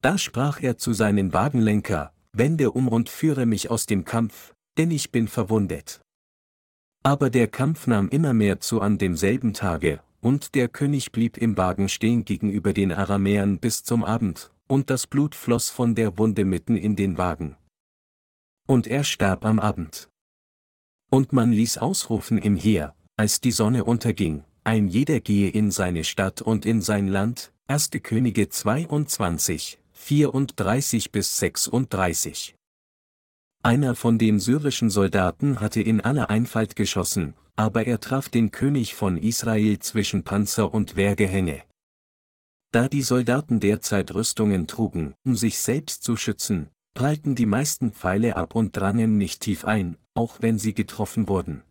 [0.00, 4.90] Da sprach er zu seinem Wagenlenker, Wende um und führe mich aus dem Kampf, denn
[4.90, 6.00] ich bin verwundet.
[7.02, 11.56] Aber der Kampf nahm immer mehr zu an demselben Tage, und der König blieb im
[11.56, 16.44] Wagen stehen gegenüber den Aramäern bis zum Abend, und das Blut floss von der Wunde
[16.44, 17.56] mitten in den Wagen
[18.66, 20.08] und er starb am Abend.
[21.10, 26.04] Und man ließ ausrufen im Heer, als die Sonne unterging, ein jeder gehe in seine
[26.04, 27.90] Stadt und in sein Land, 1.
[28.02, 32.54] Könige 22, 34 bis 36.
[33.64, 38.94] Einer von den syrischen Soldaten hatte in aller Einfalt geschossen, aber er traf den König
[38.94, 41.64] von Israel zwischen Panzer und Wehrgehänge.
[42.70, 48.36] Da die Soldaten derzeit Rüstungen trugen, um sich selbst zu schützen, prallten die meisten Pfeile
[48.36, 51.64] ab und drangen nicht tief ein, auch wenn sie getroffen wurden.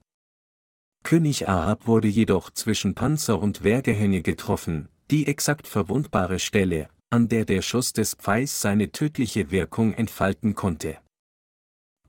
[1.03, 7.45] König Ahab wurde jedoch zwischen Panzer und Wehrgehänge getroffen, die exakt verwundbare Stelle, an der
[7.45, 10.97] der Schuss des Pfeils seine tödliche Wirkung entfalten konnte.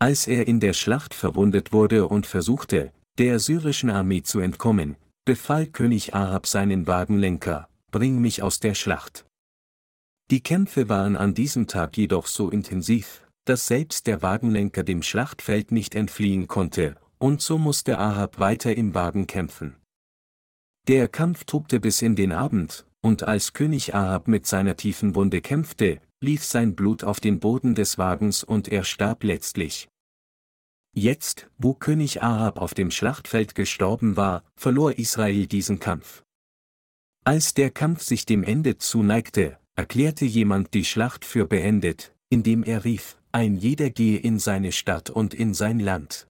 [0.00, 5.68] Als er in der Schlacht verwundet wurde und versuchte, der syrischen Armee zu entkommen, befahl
[5.68, 9.24] König Ahab seinen Wagenlenker, bring mich aus der Schlacht.
[10.32, 15.70] Die Kämpfe waren an diesem Tag jedoch so intensiv, dass selbst der Wagenlenker dem Schlachtfeld
[15.70, 19.76] nicht entfliehen konnte, und so musste Ahab weiter im Wagen kämpfen.
[20.88, 25.40] Der Kampf tobte bis in den Abend, und als König Ahab mit seiner tiefen Wunde
[25.40, 29.88] kämpfte, lief sein Blut auf den Boden des Wagens und er starb letztlich.
[30.92, 36.24] Jetzt, wo König Ahab auf dem Schlachtfeld gestorben war, verlor Israel diesen Kampf.
[37.22, 42.84] Als der Kampf sich dem Ende zuneigte, erklärte jemand die Schlacht für beendet, indem er
[42.84, 46.26] rief, ein jeder gehe in seine Stadt und in sein Land.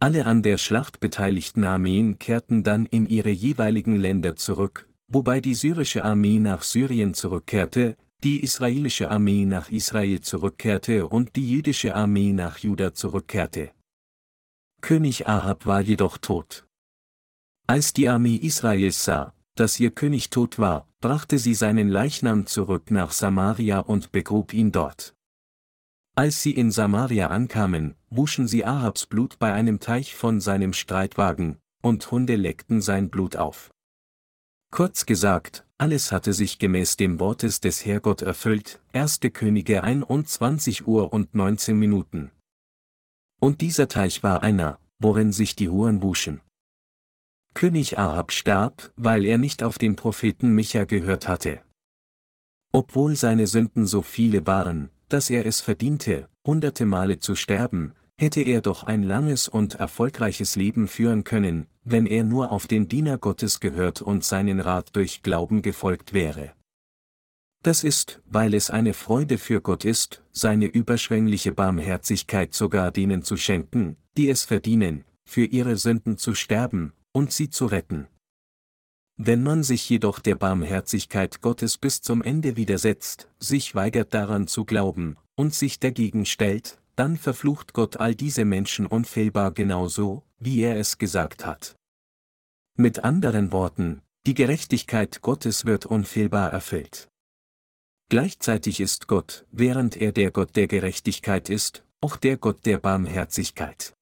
[0.00, 5.54] Alle an der Schlacht beteiligten Armeen kehrten dann in ihre jeweiligen Länder zurück, wobei die
[5.54, 12.32] syrische Armee nach Syrien zurückkehrte, die israelische Armee nach Israel zurückkehrte und die jüdische Armee
[12.32, 13.70] nach Juda zurückkehrte.
[14.80, 16.66] König Ahab war jedoch tot.
[17.66, 22.90] Als die Armee Israels sah, dass ihr König tot war, brachte sie seinen Leichnam zurück
[22.90, 25.14] nach Samaria und begrub ihn dort.
[26.14, 31.58] Als sie in Samaria ankamen, wuschen sie Ahabs Blut bei einem Teich von seinem Streitwagen,
[31.82, 33.70] und Hunde leckten sein Blut auf.
[34.76, 39.20] Kurz gesagt, alles hatte sich gemäß dem Wortes des Herrgott erfüllt, 1.
[39.32, 42.30] Könige 21 Uhr und 19 Minuten.
[43.40, 46.42] Und dieser Teich war einer, worin sich die Huren wuschen.
[47.54, 51.62] König Ahab starb, weil er nicht auf den Propheten Micha gehört hatte.
[52.70, 58.40] Obwohl seine Sünden so viele waren, dass er es verdiente, hunderte Male zu sterben, hätte
[58.40, 63.18] er doch ein langes und erfolgreiches Leben führen können, wenn er nur auf den Diener
[63.18, 66.52] Gottes gehört und seinen Rat durch Glauben gefolgt wäre.
[67.62, 73.36] Das ist, weil es eine Freude für Gott ist, seine überschwängliche Barmherzigkeit sogar denen zu
[73.36, 78.06] schenken, die es verdienen, für ihre Sünden zu sterben, und sie zu retten.
[79.18, 84.64] Wenn man sich jedoch der Barmherzigkeit Gottes bis zum Ende widersetzt, sich weigert daran zu
[84.64, 90.76] glauben, und sich dagegen stellt, dann verflucht Gott all diese Menschen unfehlbar genauso, wie er
[90.78, 91.76] es gesagt hat.
[92.76, 97.08] Mit anderen Worten, die Gerechtigkeit Gottes wird unfehlbar erfüllt.
[98.08, 103.94] Gleichzeitig ist Gott, während er der Gott der Gerechtigkeit ist, auch der Gott der Barmherzigkeit.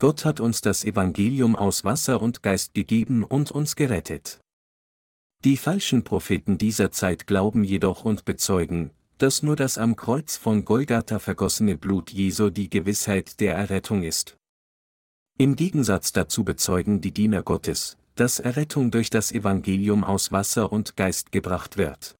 [0.00, 4.40] Gott hat uns das Evangelium aus Wasser und Geist gegeben und uns gerettet.
[5.44, 10.64] Die falschen Propheten dieser Zeit glauben jedoch und bezeugen, dass nur das am Kreuz von
[10.64, 14.36] Golgatha vergossene Blut Jesu die Gewissheit der Errettung ist.
[15.38, 20.96] Im Gegensatz dazu bezeugen die Diener Gottes, dass Errettung durch das Evangelium aus Wasser und
[20.96, 22.16] Geist gebracht wird.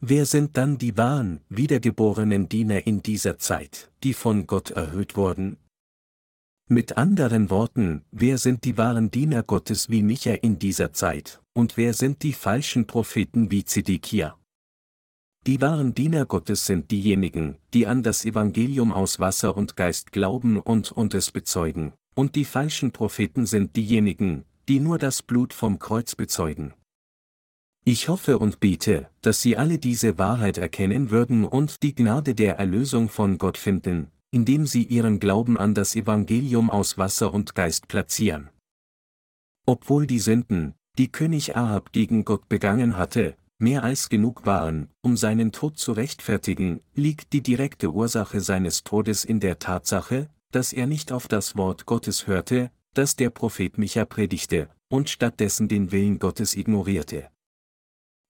[0.00, 5.58] Wer sind dann die wahren, wiedergeborenen Diener in dieser Zeit, die von Gott erhöht wurden,
[6.70, 11.78] mit anderen Worten, wer sind die wahren Diener Gottes wie Micha in dieser Zeit, und
[11.78, 14.36] wer sind die falschen Propheten wie Zedekia?
[15.48, 20.58] Die wahren Diener Gottes sind diejenigen, die an das Evangelium aus Wasser und Geist glauben
[20.60, 25.78] und und es bezeugen, und die falschen Propheten sind diejenigen, die nur das Blut vom
[25.78, 26.74] Kreuz bezeugen.
[27.86, 32.58] Ich hoffe und bete, dass Sie alle diese Wahrheit erkennen würden und die Gnade der
[32.58, 37.88] Erlösung von Gott finden, indem sie ihren Glauben an das Evangelium aus Wasser und Geist
[37.88, 38.50] platzieren.
[39.64, 45.16] Obwohl die Sünden, die König Ahab gegen Gott begangen hatte, mehr als genug waren, um
[45.16, 50.86] seinen Tod zu rechtfertigen, liegt die direkte Ursache seines Todes in der Tatsache, dass er
[50.86, 56.18] nicht auf das Wort Gottes hörte, das der Prophet Micha predigte, und stattdessen den Willen
[56.18, 57.28] Gottes ignorierte.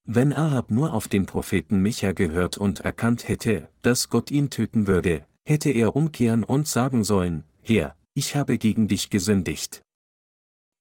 [0.04, 4.86] Wenn Ahab nur auf den Propheten Micha gehört und erkannt hätte, dass Gott ihn töten
[4.86, 9.82] würde, hätte er umkehren und sagen sollen, Herr, ich habe gegen dich gesündigt.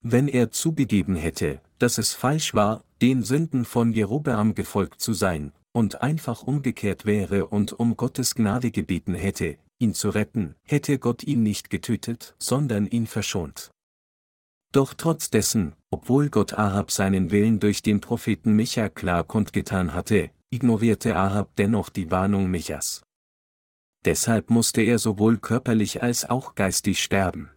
[0.01, 5.51] Wenn er zugegeben hätte, dass es falsch war, den Sünden von Jerobeam gefolgt zu sein,
[5.71, 11.23] und einfach umgekehrt wäre und um Gottes Gnade gebeten hätte, ihn zu retten, hätte Gott
[11.23, 13.71] ihn nicht getötet, sondern ihn verschont.
[14.71, 20.31] Doch trotz dessen, obwohl Gott Ahab seinen Willen durch den Propheten Micha klar kundgetan hatte,
[20.49, 23.03] ignorierte Ahab dennoch die Warnung Michas
[24.07, 27.49] deshalb musste er sowohl körperlich als auch geistig sterben.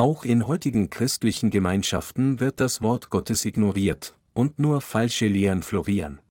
[0.00, 6.22] Auch in heutigen christlichen Gemeinschaften wird das Wort Gottes ignoriert, und nur falsche Lehren florieren.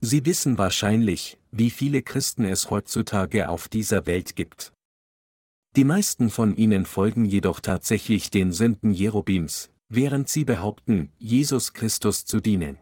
[0.00, 4.74] Sie wissen wahrscheinlich, wie viele Christen es heutzutage auf dieser Welt gibt.
[5.74, 12.24] Die meisten von ihnen folgen jedoch tatsächlich den Sünden Jerobims, während sie behaupten, Jesus Christus
[12.24, 12.78] zu dienen.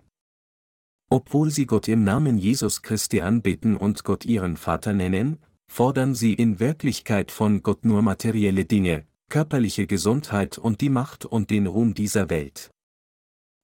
[1.09, 5.39] Obwohl sie Gott im Namen Jesus Christi anbeten und Gott ihren Vater nennen,
[5.75, 11.51] fordern sie in Wirklichkeit von Gott nur materielle Dinge, körperliche Gesundheit und die Macht und
[11.51, 12.71] den Ruhm dieser Welt.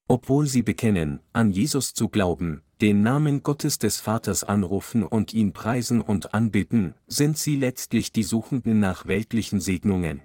[0.09, 5.53] Obwohl sie bekennen, an Jesus zu glauben, den Namen Gottes des Vaters anrufen und ihn
[5.53, 10.21] preisen und anbeten, sind sie letztlich die Suchenden nach weltlichen Segnungen.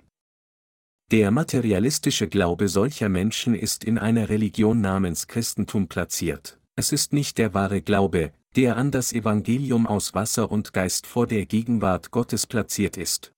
[1.11, 7.37] Der materialistische Glaube solcher Menschen ist in einer Religion namens Christentum platziert, es ist nicht
[7.37, 12.47] der wahre Glaube, der an das Evangelium aus Wasser und Geist vor der Gegenwart Gottes
[12.47, 13.33] platziert ist.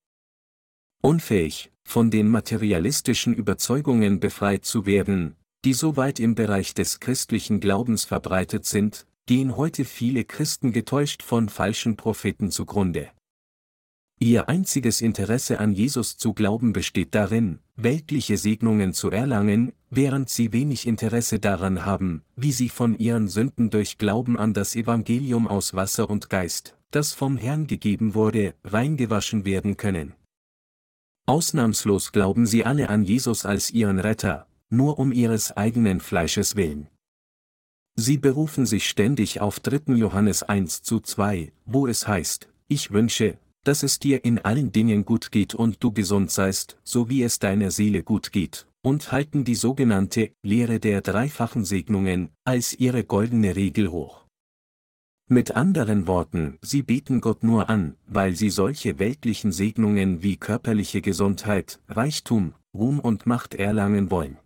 [1.01, 7.59] Unfähig, von den materialistischen Überzeugungen befreit zu werden, die so weit im Bereich des christlichen
[7.59, 13.09] Glaubens verbreitet sind, gehen heute viele Christen getäuscht von falschen Propheten zugrunde.
[14.19, 20.53] Ihr einziges Interesse an Jesus zu glauben besteht darin, weltliche Segnungen zu erlangen, während sie
[20.53, 25.73] wenig Interesse daran haben, wie sie von ihren Sünden durch Glauben an das Evangelium aus
[25.73, 30.13] Wasser und Geist, das vom Herrn gegeben wurde, reingewaschen werden können.
[31.25, 36.87] Ausnahmslos glauben sie alle an Jesus als ihren Retter, nur um ihres eigenen Fleisches willen.
[37.95, 39.93] Sie berufen sich ständig auf 3.
[39.95, 45.03] Johannes 1 zu 2, wo es heißt, ich wünsche, dass es dir in allen Dingen
[45.03, 49.43] gut geht und du gesund seist, so wie es deiner Seele gut geht, und halten
[49.43, 54.25] die sogenannte Lehre der dreifachen Segnungen als ihre goldene Regel hoch.
[55.27, 61.01] Mit anderen Worten, sie beten Gott nur an, weil sie solche weltlichen Segnungen wie körperliche
[61.01, 64.37] Gesundheit, Reichtum, Ruhm und Macht erlangen wollen.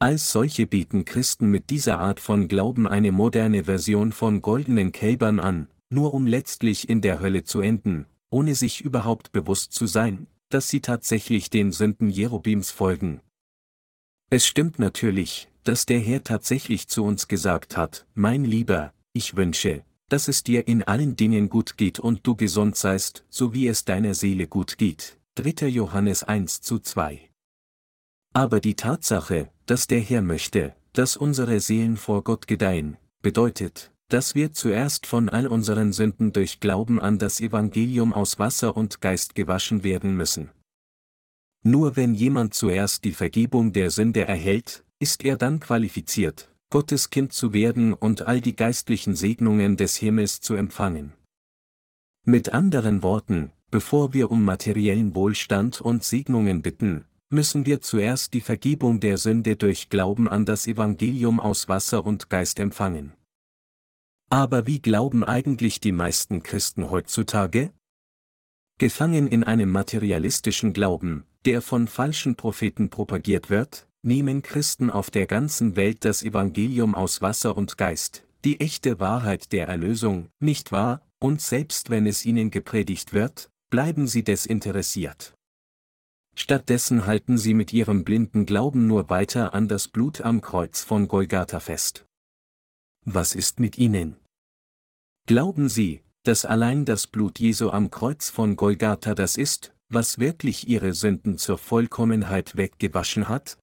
[0.00, 5.38] Als solche bieten Christen mit dieser Art von Glauben eine moderne Version von goldenen Kälbern
[5.38, 10.26] an, nur um letztlich in der Hölle zu enden, ohne sich überhaupt bewusst zu sein,
[10.50, 13.20] dass sie tatsächlich den Sünden Jerobims folgen.
[14.28, 19.84] Es stimmt natürlich, dass der Herr tatsächlich zu uns gesagt hat, mein Lieber, ich wünsche,
[20.08, 23.84] dass es dir in allen Dingen gut geht und du gesund seist, so wie es
[23.84, 25.18] deiner Seele gut geht.
[25.36, 25.68] 3.
[25.68, 27.30] Johannes 1 zu 2.
[28.32, 34.34] Aber die Tatsache, dass der Herr möchte, dass unsere Seelen vor Gott gedeihen, bedeutet, dass
[34.34, 39.34] wir zuerst von all unseren Sünden durch Glauben an das Evangelium aus Wasser und Geist
[39.34, 40.50] gewaschen werden müssen.
[41.62, 47.32] Nur wenn jemand zuerst die Vergebung der Sünde erhält, ist er dann qualifiziert, Gottes Kind
[47.32, 51.12] zu werden und all die geistlichen Segnungen des Himmels zu empfangen.
[52.24, 58.40] Mit anderen Worten, bevor wir um materiellen Wohlstand und Segnungen bitten, müssen wir zuerst die
[58.40, 63.12] Vergebung der Sünde durch Glauben an das Evangelium aus Wasser und Geist empfangen.
[64.32, 67.72] Aber wie glauben eigentlich die meisten Christen heutzutage?
[68.78, 75.26] Gefangen in einem materialistischen Glauben, der von falschen Propheten propagiert wird, nehmen Christen auf der
[75.26, 81.02] ganzen Welt das Evangelium aus Wasser und Geist, die echte Wahrheit der Erlösung, nicht wahr,
[81.18, 85.34] und selbst wenn es ihnen gepredigt wird, bleiben sie desinteressiert.
[86.36, 91.08] Stattdessen halten sie mit ihrem blinden Glauben nur weiter an das Blut am Kreuz von
[91.08, 92.06] Golgatha fest.
[93.04, 94.19] Was ist mit ihnen?
[95.26, 100.68] Glauben Sie, dass allein das Blut Jesu am Kreuz von Golgatha das ist, was wirklich
[100.68, 103.58] Ihre Sünden zur Vollkommenheit weggewaschen hat?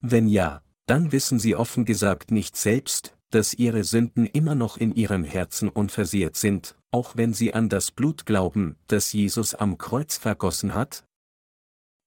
[0.00, 4.94] Wenn ja, dann wissen Sie offen gesagt nicht selbst, dass Ihre Sünden immer noch in
[4.94, 10.18] Ihrem Herzen unversehrt sind, auch wenn Sie an das Blut glauben, das Jesus am Kreuz
[10.18, 11.04] vergossen hat?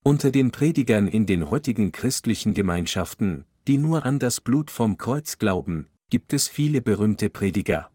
[0.04, 5.40] Unter den Predigern in den heutigen christlichen Gemeinschaften, die nur an das Blut vom Kreuz
[5.40, 7.90] glauben, gibt es viele berühmte Prediger.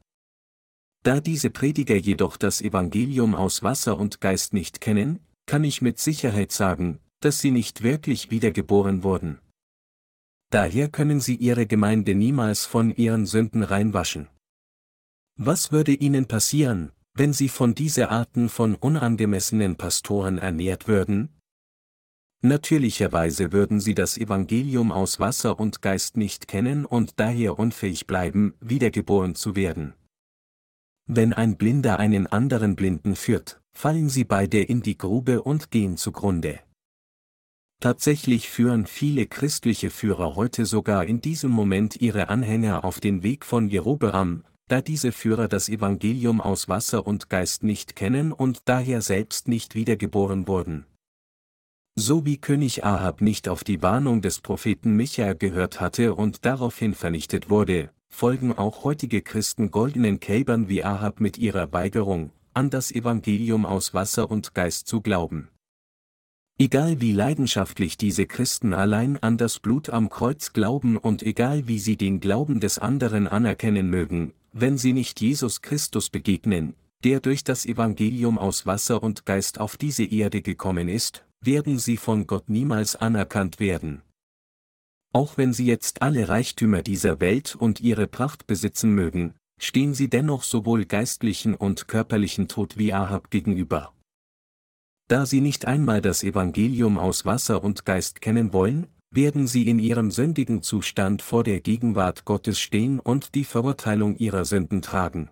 [1.02, 5.98] Da diese Prediger jedoch das Evangelium aus Wasser und Geist nicht kennen, kann ich mit
[5.98, 9.40] Sicherheit sagen, dass sie nicht wirklich wiedergeboren wurden.
[10.50, 14.28] Daher können sie ihre Gemeinde niemals von ihren Sünden reinwaschen.
[15.36, 21.30] Was würde ihnen passieren, wenn sie von dieser Arten von unangemessenen Pastoren ernährt würden?
[22.42, 28.54] Natürlicherweise würden sie das Evangelium aus Wasser und Geist nicht kennen und daher unfähig bleiben,
[28.60, 29.94] wiedergeboren zu werden.
[31.12, 35.96] Wenn ein Blinder einen anderen Blinden führt, fallen sie beide in die Grube und gehen
[35.96, 36.60] zugrunde.
[37.80, 43.44] Tatsächlich führen viele christliche Führer heute sogar in diesem Moment ihre Anhänger auf den Weg
[43.44, 49.02] von Jerobeam, da diese Führer das Evangelium aus Wasser und Geist nicht kennen und daher
[49.02, 50.86] selbst nicht wiedergeboren wurden.
[51.96, 56.94] So wie König Ahab nicht auf die Warnung des Propheten Michael gehört hatte und daraufhin
[56.94, 62.92] vernichtet wurde, folgen auch heutige Christen goldenen Kälbern wie Ahab mit ihrer Weigerung, an das
[62.92, 65.48] Evangelium aus Wasser und Geist zu glauben.
[66.58, 71.78] Egal wie leidenschaftlich diese Christen allein an das Blut am Kreuz glauben und egal wie
[71.78, 77.44] sie den Glauben des anderen anerkennen mögen, wenn sie nicht Jesus Christus begegnen, der durch
[77.44, 82.50] das Evangelium aus Wasser und Geist auf diese Erde gekommen ist, werden sie von Gott
[82.50, 84.02] niemals anerkannt werden.
[85.12, 90.08] Auch wenn sie jetzt alle Reichtümer dieser Welt und ihre Pracht besitzen mögen, stehen sie
[90.08, 93.92] dennoch sowohl geistlichen und körperlichen Tod wie Ahab gegenüber.
[95.08, 99.80] Da sie nicht einmal das Evangelium aus Wasser und Geist kennen wollen, werden sie in
[99.80, 105.30] ihrem sündigen Zustand vor der Gegenwart Gottes stehen und die Verurteilung ihrer Sünden tragen.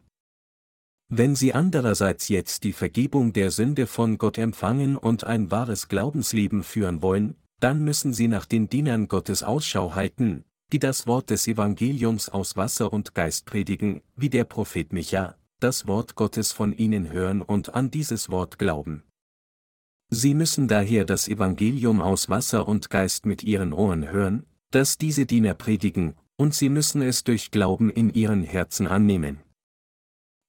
[1.08, 6.64] Wenn sie andererseits jetzt die Vergebung der Sünde von Gott empfangen und ein wahres Glaubensleben
[6.64, 11.46] führen wollen, dann müssen sie nach den Dienern Gottes Ausschau halten, die das Wort des
[11.46, 17.10] Evangeliums aus Wasser und Geist predigen, wie der Prophet Micha, das Wort Gottes von ihnen
[17.10, 19.02] hören und an dieses Wort glauben.
[20.10, 25.26] Sie müssen daher das Evangelium aus Wasser und Geist mit ihren Ohren hören, das diese
[25.26, 29.40] Diener predigen, und sie müssen es durch Glauben in ihren Herzen annehmen.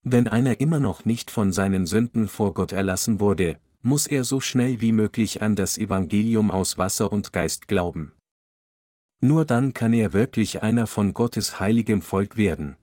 [0.04, 4.40] Wenn einer immer noch nicht von seinen Sünden vor Gott erlassen wurde, muss er so
[4.40, 8.14] schnell wie möglich an das Evangelium aus Wasser und Geist glauben.
[9.22, 12.78] Nur dann kann er wirklich einer von Gottes heiligem Volk werden.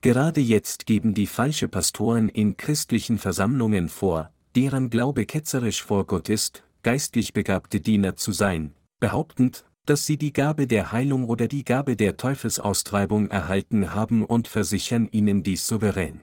[0.00, 6.28] Gerade jetzt geben die falsche Pastoren in christlichen Versammlungen vor, deren Glaube ketzerisch vor Gott
[6.28, 11.64] ist, geistlich begabte Diener zu sein, behauptend, dass sie die Gabe der Heilung oder die
[11.64, 16.20] Gabe der Teufelsaustreibung erhalten haben und versichern ihnen dies souverän.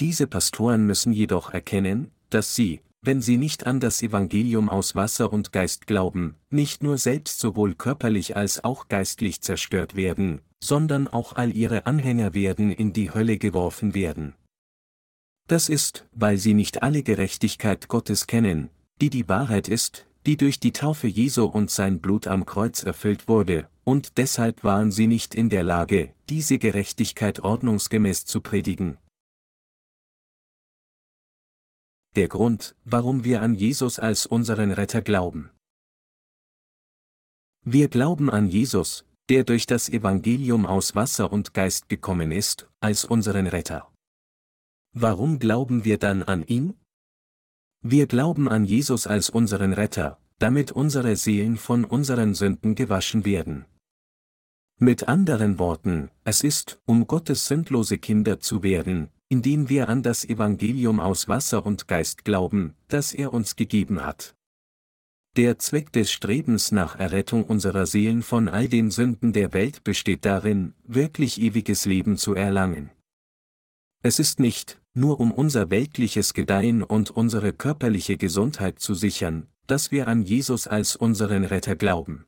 [0.00, 5.32] Diese Pastoren müssen jedoch erkennen, dass sie, wenn sie nicht an das Evangelium aus Wasser
[5.32, 11.34] und Geist glauben, nicht nur selbst sowohl körperlich als auch geistlich zerstört werden, sondern auch
[11.34, 14.34] all ihre Anhänger werden in die Hölle geworfen werden.
[15.48, 18.70] Das ist, weil sie nicht alle Gerechtigkeit Gottes kennen,
[19.00, 23.26] die die Wahrheit ist, die durch die Taufe Jesu und sein Blut am Kreuz erfüllt
[23.26, 28.98] wurde, und deshalb waren sie nicht in der Lage, diese Gerechtigkeit ordnungsgemäß zu predigen.
[32.14, 35.50] Der Grund, warum wir an Jesus als unseren Retter glauben.
[37.64, 43.06] Wir glauben an Jesus, der durch das Evangelium aus Wasser und Geist gekommen ist, als
[43.06, 43.90] unseren Retter.
[44.92, 46.74] Warum glauben wir dann an ihn?
[47.80, 53.64] Wir glauben an Jesus als unseren Retter, damit unsere Seelen von unseren Sünden gewaschen werden.
[54.78, 60.26] Mit anderen Worten, es ist, um Gottes sündlose Kinder zu werden, indem wir an das
[60.26, 64.36] Evangelium aus Wasser und Geist glauben, das er uns gegeben hat.
[65.38, 70.26] Der Zweck des Strebens nach Errettung unserer Seelen von all den Sünden der Welt besteht
[70.26, 72.90] darin, wirklich ewiges Leben zu erlangen.
[74.02, 79.90] Es ist nicht, nur um unser weltliches Gedeihen und unsere körperliche Gesundheit zu sichern, dass
[79.90, 82.26] wir an Jesus als unseren Retter glauben.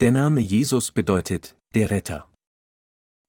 [0.00, 2.32] Der Name Jesus bedeutet, der Retter.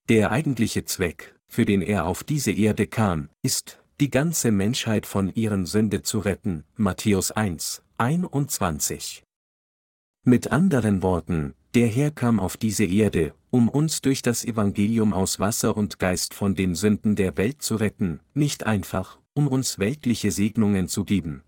[0.07, 5.31] Der eigentliche Zweck, für den er auf diese Erde kam, ist, die ganze Menschheit von
[5.35, 9.23] ihren Sünde zu retten, Matthäus 1, 21.
[10.25, 15.39] Mit anderen Worten, der Herr kam auf diese Erde, um uns durch das Evangelium aus
[15.39, 20.31] Wasser und Geist von den Sünden der Welt zu retten, nicht einfach, um uns weltliche
[20.31, 21.43] Segnungen zu geben.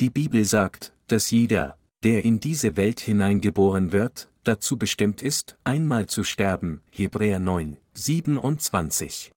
[0.00, 6.06] Die Bibel sagt, dass jeder, der in diese Welt hineingeboren wird, dazu bestimmt ist, einmal
[6.06, 9.32] zu sterben, Hebräer 9, 27.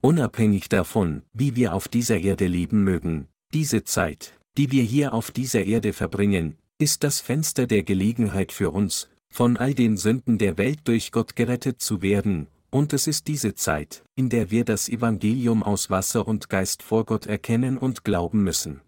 [0.00, 5.32] Unabhängig davon, wie wir auf dieser Erde leben mögen, diese Zeit, die wir hier auf
[5.32, 10.58] dieser Erde verbringen, ist das Fenster der Gelegenheit für uns, von all den Sünden der
[10.58, 14.88] Welt durch Gott gerettet zu werden, und es ist diese Zeit, in der wir das
[14.88, 18.80] Evangelium aus Wasser und Geist vor Gott erkennen und glauben müssen.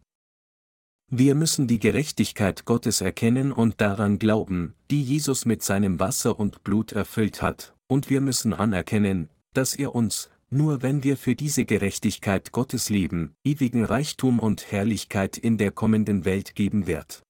[1.11, 6.63] Wir müssen die Gerechtigkeit Gottes erkennen und daran glauben, die Jesus mit seinem Wasser und
[6.63, 11.65] Blut erfüllt hat, und wir müssen anerkennen, dass er uns, nur wenn wir für diese
[11.65, 17.23] Gerechtigkeit Gottes leben, ewigen Reichtum und Herrlichkeit in der kommenden Welt geben wird.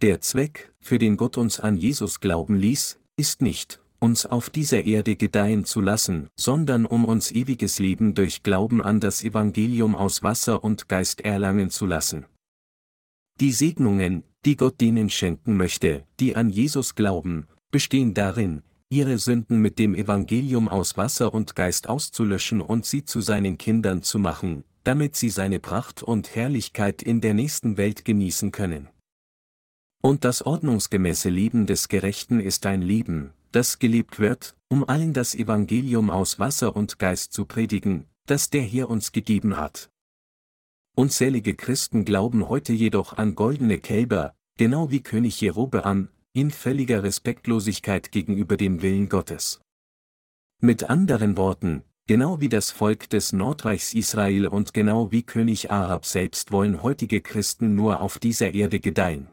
[0.00, 4.84] Der Zweck, für den Gott uns an Jesus glauben ließ, ist nicht, uns auf dieser
[4.84, 10.22] Erde gedeihen zu lassen, sondern um uns ewiges Leben durch Glauben an das Evangelium aus
[10.22, 12.26] Wasser und Geist erlangen zu lassen.
[13.40, 18.62] Die Segnungen, die Gott denen schenken möchte, die an Jesus glauben, bestehen darin,
[18.94, 24.04] ihre Sünden mit dem Evangelium aus Wasser und Geist auszulöschen und sie zu seinen Kindern
[24.04, 28.88] zu machen, damit sie seine Pracht und Herrlichkeit in der nächsten Welt genießen können.
[30.00, 35.34] Und das ordnungsgemäße Leben des Gerechten ist ein Leben, das gelebt wird, um allen das
[35.34, 39.90] Evangelium aus Wasser und Geist zu predigen, das der Herr uns gegeben hat.
[40.94, 48.10] Unzählige Christen glauben heute jedoch an goldene Kälber, genau wie König Jerobeam, in völliger Respektlosigkeit
[48.10, 49.60] gegenüber dem Willen Gottes.
[50.60, 56.04] Mit anderen Worten, genau wie das Volk des Nordreichs Israel und genau wie König Ahab
[56.04, 59.28] selbst wollen heutige Christen nur auf dieser Erde gedeihen.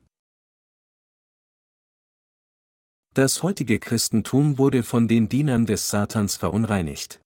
[3.15, 7.19] Das heutige Christentum wurde von den Dienern des Satans verunreinigt.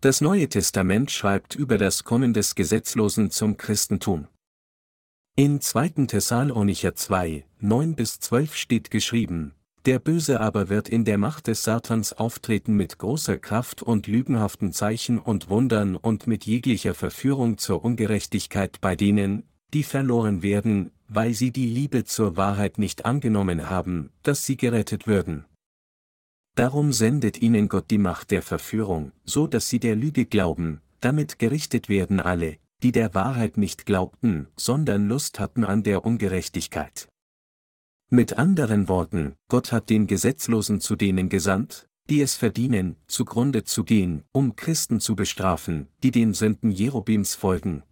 [0.00, 4.28] Das Neue Testament schreibt über das Kommen des Gesetzlosen zum Christentum.
[5.36, 6.06] In 2.
[6.06, 9.52] Thessalonicher 2, 9 bis 12 steht geschrieben,
[9.84, 14.72] der Böse aber wird in der Macht des Satans auftreten mit großer Kraft und lügenhaften
[14.72, 21.34] Zeichen und Wundern und mit jeglicher Verführung zur Ungerechtigkeit bei denen, die verloren werden, weil
[21.34, 25.46] sie die Liebe zur Wahrheit nicht angenommen haben, dass sie gerettet würden.
[26.54, 31.40] Darum sendet ihnen Gott die Macht der Verführung, so dass sie der Lüge glauben, damit
[31.40, 37.08] gerichtet werden alle, die der Wahrheit nicht glaubten, sondern Lust hatten an der Ungerechtigkeit.
[38.10, 43.84] Mit anderen Worten, Gott hat den Gesetzlosen zu denen gesandt, die es verdienen, zugrunde zu
[43.84, 47.82] gehen, um Christen zu bestrafen, die den Sünden Jerobims folgen.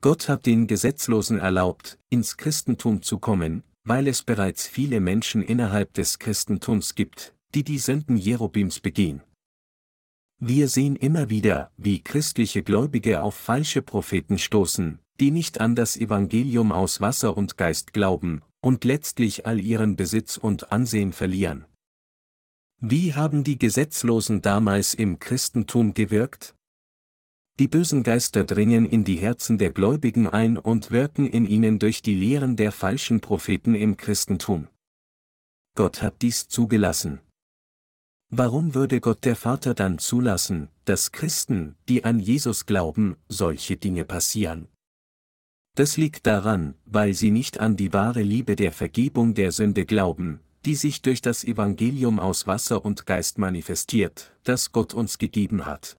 [0.00, 5.92] Gott hat den Gesetzlosen erlaubt, ins Christentum zu kommen, weil es bereits viele Menschen innerhalb
[5.92, 9.22] des Christentums gibt, die die Sünden Jerobims begehen.
[10.44, 15.96] Wir sehen immer wieder, wie christliche Gläubige auf falsche Propheten stoßen, die nicht an das
[15.96, 21.66] Evangelium aus Wasser und Geist glauben, und letztlich all ihren Besitz und Ansehen verlieren.
[22.80, 26.56] Wie haben die Gesetzlosen damals im Christentum gewirkt?
[27.60, 32.02] Die bösen Geister dringen in die Herzen der Gläubigen ein und wirken in ihnen durch
[32.02, 34.66] die Lehren der falschen Propheten im Christentum.
[35.76, 37.20] Gott hat dies zugelassen.
[38.34, 44.06] Warum würde Gott der Vater dann zulassen, dass Christen, die an Jesus glauben, solche Dinge
[44.06, 44.68] passieren?
[45.76, 50.40] Das liegt daran, weil sie nicht an die wahre Liebe der Vergebung der Sünde glauben,
[50.64, 55.98] die sich durch das Evangelium aus Wasser und Geist manifestiert, das Gott uns gegeben hat.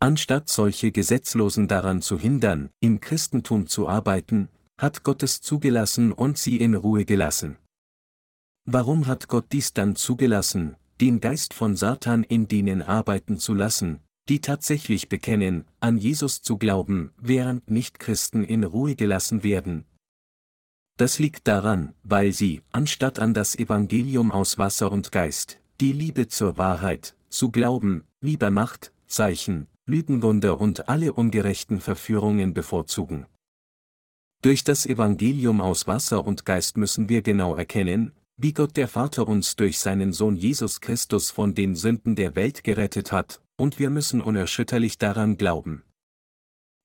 [0.00, 6.36] Anstatt solche Gesetzlosen daran zu hindern, im Christentum zu arbeiten, hat Gott es zugelassen und
[6.36, 7.56] sie in Ruhe gelassen.
[8.66, 13.98] Warum hat Gott dies dann zugelassen, den Geist von Satan in denen arbeiten zu lassen,
[14.28, 19.84] die tatsächlich bekennen, an Jesus zu glauben, während Nichtchristen in Ruhe gelassen werden.
[20.96, 26.28] Das liegt daran, weil sie, anstatt an das Evangelium aus Wasser und Geist, die Liebe
[26.28, 33.26] zur Wahrheit, zu glauben, lieber Macht, Zeichen, Lügenwunder und alle ungerechten Verführungen bevorzugen.
[34.40, 38.12] Durch das Evangelium aus Wasser und Geist müssen wir genau erkennen,
[38.42, 42.64] wie Gott der Vater uns durch seinen Sohn Jesus Christus von den Sünden der Welt
[42.64, 45.84] gerettet hat, und wir müssen unerschütterlich daran glauben.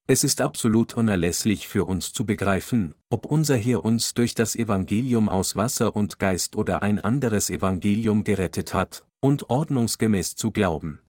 [0.05, 5.29] Es ist absolut unerlässlich für uns zu begreifen, ob unser Herr uns durch das Evangelium
[5.29, 10.99] aus Wasser und Geist oder ein anderes Evangelium gerettet hat, und ordnungsgemäß zu glauben.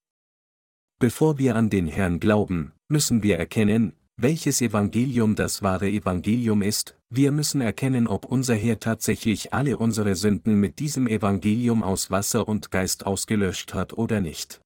[0.99, 6.97] Bevor wir an den Herrn glauben, müssen wir erkennen, welches Evangelium das wahre Evangelium ist,
[7.09, 12.49] wir müssen erkennen, ob unser Herr tatsächlich alle unsere Sünden mit diesem Evangelium aus Wasser
[12.49, 14.61] und Geist ausgelöscht hat oder nicht.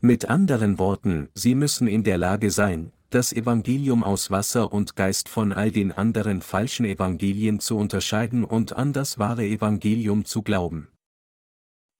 [0.00, 5.28] Mit anderen Worten, Sie müssen in der Lage sein, das Evangelium aus Wasser und Geist
[5.28, 10.88] von all den anderen falschen Evangelien zu unterscheiden und an das wahre Evangelium zu glauben.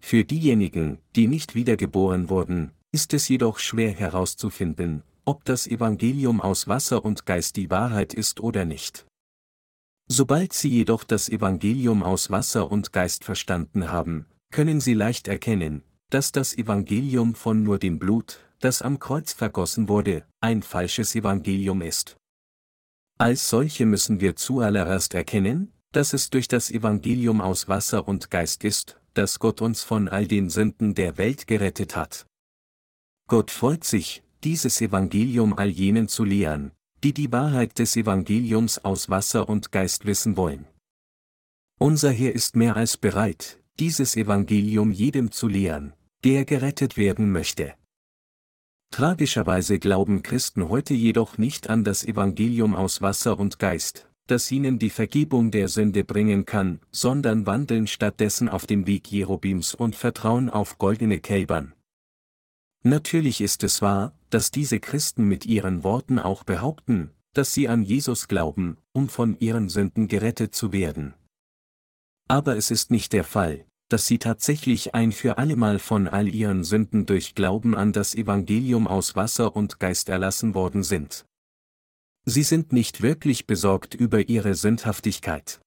[0.01, 6.69] Für diejenigen, die nicht wiedergeboren wurden, ist es jedoch schwer herauszufinden, ob das Evangelium aus
[6.69, 9.07] Wasser und Geist die Wahrheit ist oder nicht.
[10.09, 15.83] Sobald Sie jedoch das Evangelium aus Wasser und Geist verstanden haben, können Sie leicht erkennen,
[16.11, 21.83] dass das Evangelium von nur dem Blut, das am Kreuz vergossen wurde, ein falsches Evangelium
[21.83, 22.17] ist.
[23.19, 28.63] Als solche müssen wir zuallererst erkennen, dass es durch das Evangelium aus Wasser und Geist
[28.63, 32.27] ist, dass Gott uns von all den Sünden der Welt gerettet hat.
[33.29, 36.71] Gott freut sich, dieses Evangelium all jenen zu lehren,
[37.03, 40.67] die die Wahrheit des Evangeliums aus Wasser und Geist wissen wollen.
[41.81, 47.75] Unser Herr ist mehr als bereit, dieses Evangelium jedem zu lehren, der gerettet werden möchte.
[48.93, 54.79] Tragischerweise glauben Christen heute jedoch nicht an das Evangelium aus Wasser und Geist, das ihnen
[54.79, 60.49] die Vergebung der Sünde bringen kann, sondern wandeln stattdessen auf dem Weg Jerobims und vertrauen
[60.51, 61.73] auf goldene Kälbern.
[62.85, 67.83] Natürlich ist es wahr, dass diese Christen mit ihren Worten auch behaupten, dass sie an
[67.83, 71.15] Jesus glauben, um von ihren Sünden gerettet zu werden.
[72.29, 76.65] Aber es ist nicht der Fall, dass sie tatsächlich ein für allemal von all ihren
[76.65, 81.25] Sünden durch Glauben an das Evangelium aus Wasser und Geist erlassen worden sind.
[82.25, 85.61] Sie sind nicht wirklich besorgt über ihre Sündhaftigkeit.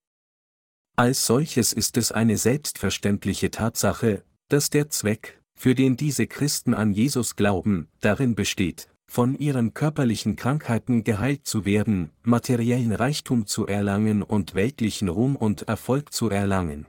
[0.97, 6.93] Als solches ist es eine selbstverständliche Tatsache, dass der Zweck, für den diese Christen an
[6.93, 14.23] Jesus glauben, darin besteht, von ihren körperlichen Krankheiten geheilt zu werden, materiellen Reichtum zu erlangen
[14.23, 16.85] und weltlichen Ruhm und Erfolg zu erlangen.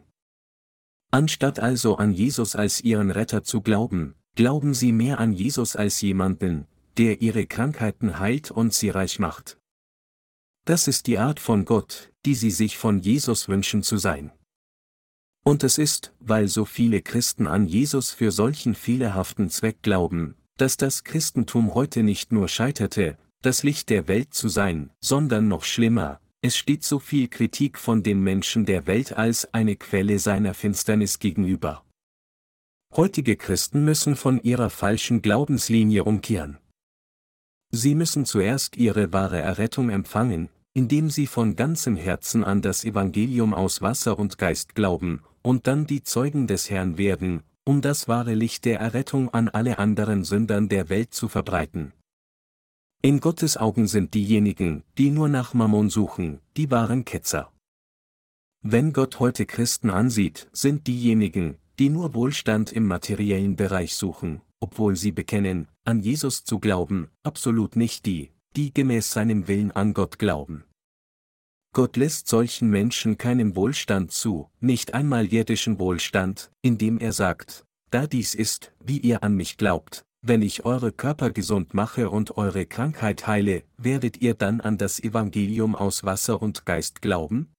[1.10, 6.00] Anstatt also an Jesus als ihren Retter zu glauben, glauben sie mehr an Jesus als
[6.00, 9.58] jemanden, der ihre Krankheiten heilt und sie reich macht.
[10.64, 14.30] Das ist die Art von Gott, die sie sich von Jesus wünschen zu sein.
[15.44, 20.76] Und es ist, weil so viele Christen an Jesus für solchen fehlerhaften Zweck glauben, dass
[20.76, 26.20] das Christentum heute nicht nur scheiterte, das Licht der Welt zu sein, sondern noch schlimmer,
[26.42, 31.18] es steht so viel Kritik von den Menschen der Welt als eine Quelle seiner Finsternis
[31.18, 31.84] gegenüber.
[32.96, 36.58] Heutige Christen müssen von ihrer falschen Glaubenslinie umkehren.
[37.70, 43.54] Sie müssen zuerst ihre wahre Errettung empfangen, indem sie von ganzem Herzen an das Evangelium
[43.54, 48.34] aus Wasser und Geist glauben, und dann die Zeugen des Herrn werden, um das wahre
[48.34, 51.92] Licht der Errettung an alle anderen Sündern der Welt zu verbreiten.
[53.02, 57.50] In Gottes Augen sind diejenigen, die nur nach Mammon suchen, die wahren Ketzer.
[58.62, 64.96] Wenn Gott heute Christen ansieht, sind diejenigen, die nur Wohlstand im materiellen Bereich suchen, obwohl
[64.96, 70.18] sie bekennen, an Jesus zu glauben, absolut nicht die, die gemäß seinem Willen an Gott
[70.18, 70.64] glauben.
[71.72, 78.08] Gott lässt solchen Menschen keinen Wohlstand zu, nicht einmal irdischen Wohlstand, indem er sagt, da
[78.08, 82.66] dies ist, wie ihr an mich glaubt, wenn ich eure Körper gesund mache und eure
[82.66, 87.52] Krankheit heile, werdet ihr dann an das Evangelium aus Wasser und Geist glauben?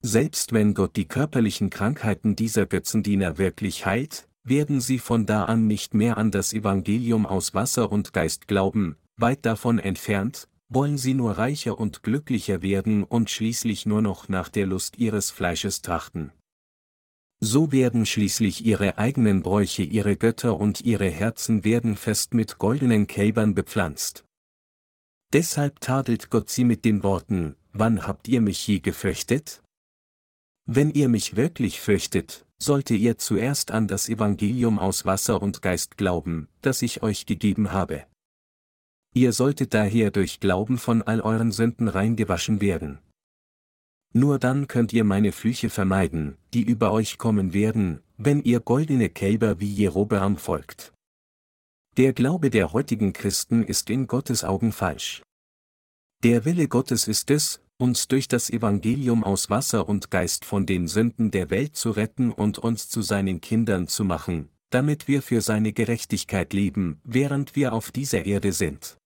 [0.00, 5.66] Selbst wenn Gott die körperlichen Krankheiten dieser Götzendiener wirklich heilt, werden sie von da an
[5.66, 11.14] nicht mehr an das Evangelium aus Wasser und Geist glauben, weit davon entfernt, wollen sie
[11.14, 16.32] nur reicher und glücklicher werden und schließlich nur noch nach der Lust ihres Fleisches trachten.
[17.40, 23.06] So werden schließlich ihre eigenen Bräuche ihre Götter und ihre Herzen werden fest mit goldenen
[23.06, 24.24] Kälbern bepflanzt.
[25.32, 29.62] Deshalb tadelt Gott sie mit den Worten, Wann habt ihr mich je gefürchtet?
[30.66, 35.96] Wenn ihr mich wirklich fürchtet, sollte ihr zuerst an das Evangelium aus Wasser und Geist
[35.96, 38.04] glauben, das ich euch gegeben habe.
[39.18, 43.00] Ihr solltet daher durch Glauben von all euren Sünden reingewaschen werden.
[44.14, 49.08] Nur dann könnt ihr meine Flüche vermeiden, die über euch kommen werden, wenn ihr goldene
[49.08, 50.92] Kälber wie Jerobeam folgt.
[51.96, 55.20] Der Glaube der heutigen Christen ist in Gottes Augen falsch.
[56.22, 60.86] Der Wille Gottes ist es, uns durch das Evangelium aus Wasser und Geist von den
[60.86, 65.40] Sünden der Welt zu retten und uns zu seinen Kindern zu machen, damit wir für
[65.40, 68.97] seine Gerechtigkeit leben, während wir auf dieser Erde sind.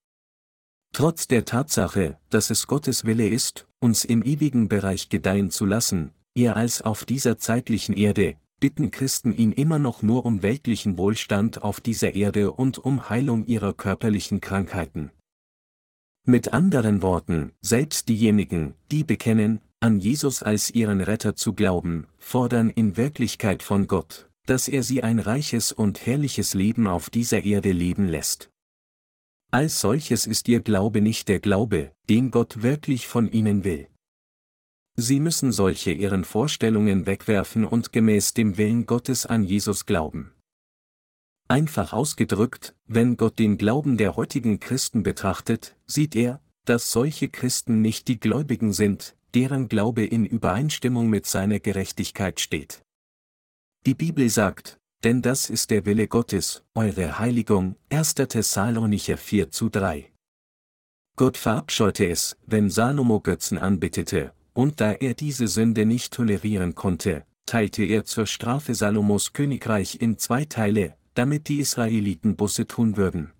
[0.92, 6.12] Trotz der Tatsache, dass es Gottes Wille ist, uns im ewigen Bereich gedeihen zu lassen,
[6.34, 11.62] eher als auf dieser zeitlichen Erde, bitten Christen ihn immer noch nur um weltlichen Wohlstand
[11.62, 15.10] auf dieser Erde und um Heilung ihrer körperlichen Krankheiten.
[16.24, 22.70] Mit anderen Worten, selbst diejenigen, die bekennen, an Jesus als ihren Retter zu glauben, fordern
[22.70, 27.72] in Wirklichkeit von Gott, dass er sie ein reiches und herrliches Leben auf dieser Erde
[27.72, 28.51] leben lässt.
[29.54, 33.86] Als solches ist ihr Glaube nicht der Glaube, den Gott wirklich von ihnen will.
[34.96, 40.32] Sie müssen solche ihren Vorstellungen wegwerfen und gemäß dem Willen Gottes an Jesus glauben.
[41.48, 47.82] Einfach ausgedrückt, wenn Gott den Glauben der heutigen Christen betrachtet, sieht er, dass solche Christen
[47.82, 52.82] nicht die Gläubigen sind, deren Glaube in Übereinstimmung mit seiner Gerechtigkeit steht.
[53.84, 58.14] Die Bibel sagt, denn das ist der Wille Gottes, eure Heiligung, 1.
[58.14, 60.12] Thessalonicher 4 zu 3.
[61.16, 67.24] Gott verabscheute es, wenn Salomo Götzen anbittete, und da er diese Sünde nicht tolerieren konnte,
[67.46, 73.32] teilte er zur Strafe Salomos Königreich in zwei Teile, damit die Israeliten Busse tun würden.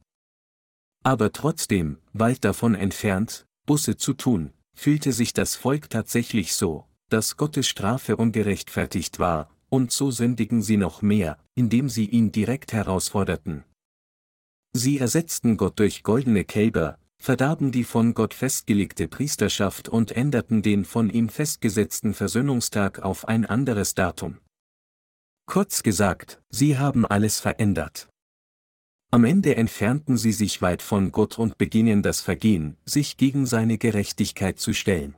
[1.05, 7.37] Aber trotzdem, weit davon entfernt, Busse zu tun, fühlte sich das Volk tatsächlich so, dass
[7.37, 13.65] Gottes Strafe ungerechtfertigt war, und so sündigen sie noch mehr, indem sie ihn direkt herausforderten.
[14.75, 20.85] Sie ersetzten Gott durch goldene Kälber, verdarben die von Gott festgelegte Priesterschaft und änderten den
[20.85, 24.39] von ihm festgesetzten Versöhnungstag auf ein anderes Datum.
[25.47, 28.11] Kurz gesagt, sie haben alles verändert.
[29.11, 33.79] Am Ende entfernten sie sich weit von Gott und beginnen das Vergehen, sich gegen seine
[33.79, 35.17] Gerechtigkeit zu stellen.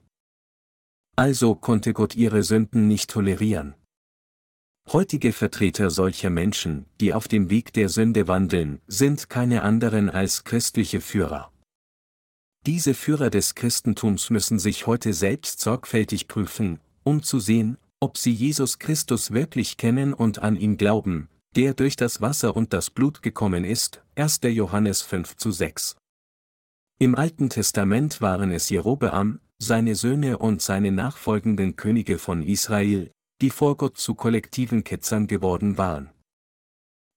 [1.17, 3.75] Also konnte Gott ihre Sünden nicht tolerieren.
[4.93, 10.45] Heutige Vertreter solcher Menschen, die auf dem Weg der Sünde wandeln, sind keine anderen als
[10.45, 11.51] christliche Führer.
[12.67, 18.33] Diese Führer des Christentums müssen sich heute selbst sorgfältig prüfen, um zu sehen, ob sie
[18.33, 23.23] Jesus Christus wirklich kennen und an ihn glauben, der durch das Wasser und das Blut
[23.23, 24.41] gekommen ist, 1.
[24.45, 25.97] Johannes 5 zu 6.
[26.99, 33.11] Im Alten Testament waren es Jerobeam, seine Söhne und seine nachfolgenden Könige von Israel,
[33.41, 36.11] die vor Gott zu kollektiven Ketzern geworden waren.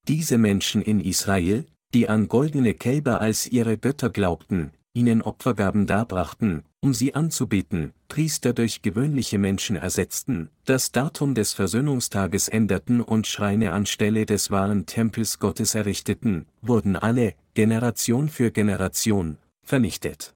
[0.07, 6.63] Diese Menschen in Israel, die an goldene Kälber als ihre Götter glaubten, ihnen Opfergaben darbrachten,
[6.79, 13.73] um sie anzubeten, Priester durch gewöhnliche Menschen ersetzten, das Datum des Versöhnungstages änderten und Schreine
[13.73, 20.33] anstelle des wahren Tempels Gottes errichteten, wurden alle, Generation für Generation, vernichtet.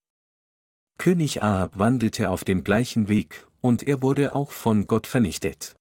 [0.97, 5.75] König Ahab wandelte auf dem gleichen Weg, und er wurde auch von Gott vernichtet.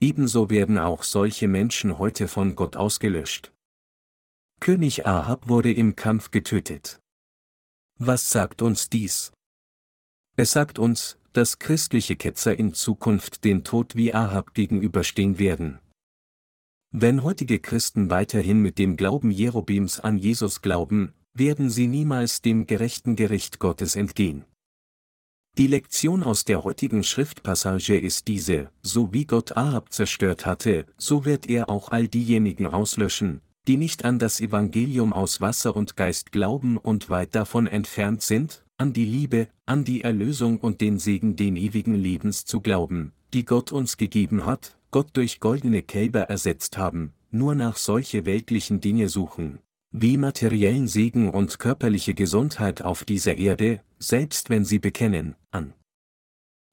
[0.00, 3.52] Ebenso werden auch solche Menschen heute von Gott ausgelöscht.
[4.60, 7.00] König Ahab wurde im Kampf getötet.
[7.98, 9.32] Was sagt uns dies?
[10.36, 15.78] Es sagt uns, dass christliche Ketzer in Zukunft den Tod wie Ahab gegenüberstehen werden.
[16.90, 22.66] Wenn heutige Christen weiterhin mit dem Glauben Jerobims an Jesus glauben, werden sie niemals dem
[22.66, 24.44] gerechten Gericht Gottes entgehen.
[25.56, 31.24] Die Lektion aus der heutigen Schriftpassage ist diese, so wie Gott Ahab zerstört hatte, so
[31.24, 36.32] wird er auch all diejenigen auslöschen, die nicht an das Evangelium aus Wasser und Geist
[36.32, 41.36] glauben und weit davon entfernt sind, an die Liebe, an die Erlösung und den Segen
[41.36, 46.78] den ewigen Lebens zu glauben, die Gott uns gegeben hat, Gott durch goldene Kälber ersetzt
[46.78, 49.60] haben, nur nach solche weltlichen Dinge suchen,
[49.92, 55.74] wie materiellen Segen und körperliche Gesundheit auf dieser Erde, selbst wenn sie bekennen, an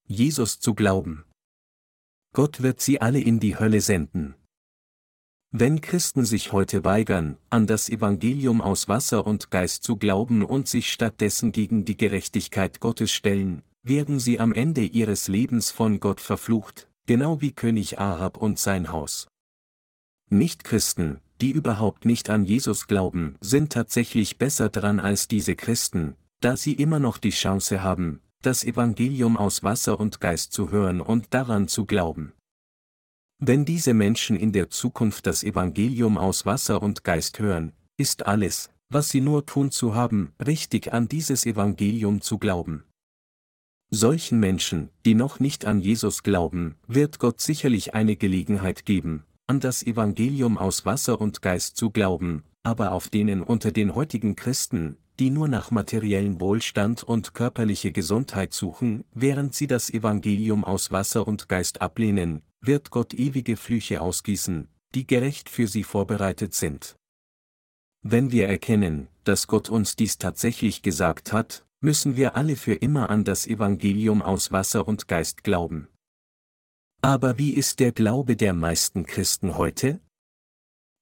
[0.08, 1.26] Jesus zu glauben.
[2.34, 4.36] Gott wird sie alle in die Hölle senden.
[5.54, 10.70] Wenn Christen sich heute weigern, an das Evangelium aus Wasser und Geist zu glauben und
[10.70, 16.22] sich stattdessen gegen die Gerechtigkeit Gottes stellen, werden sie am Ende ihres Lebens von Gott
[16.22, 19.28] verflucht, genau wie König Ahab und sein Haus.
[20.30, 26.58] Nichtchristen, die überhaupt nicht an Jesus glauben, sind tatsächlich besser dran als diese Christen, da
[26.58, 31.34] sie immer noch die Chance haben, das Evangelium aus Wasser und Geist zu hören und
[31.34, 32.34] daran zu glauben.
[33.38, 38.72] Wenn diese Menschen in der Zukunft das Evangelium aus Wasser und Geist hören, ist alles,
[38.90, 42.84] was sie nur tun zu haben, richtig an dieses Evangelium zu glauben.
[43.92, 49.60] Solchen Menschen, die noch nicht an Jesus glauben, wird Gott sicherlich eine Gelegenheit geben, an
[49.60, 54.98] das Evangelium aus Wasser und Geist zu glauben, aber auf denen unter den heutigen Christen,
[55.20, 61.28] die nur nach materiellen Wohlstand und körperliche Gesundheit suchen, während sie das Evangelium aus Wasser
[61.28, 66.96] und Geist ablehnen, wird Gott ewige Flüche ausgießen, die gerecht für sie vorbereitet sind.
[68.04, 73.10] Wenn wir erkennen, dass Gott uns dies tatsächlich gesagt hat, müssen wir alle für immer
[73.10, 75.88] an das Evangelium aus Wasser und Geist glauben.
[77.02, 80.00] Aber wie ist der Glaube der meisten Christen heute?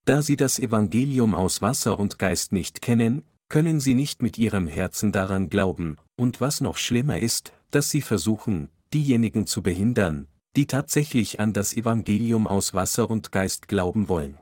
[0.05, 4.67] Da sie das Evangelium aus Wasser und Geist nicht kennen, können sie nicht mit ihrem
[4.67, 10.67] Herzen daran glauben, und was noch schlimmer ist, dass sie versuchen, diejenigen zu behindern, die
[10.67, 14.37] tatsächlich an das Evangelium aus Wasser und Geist glauben wollen.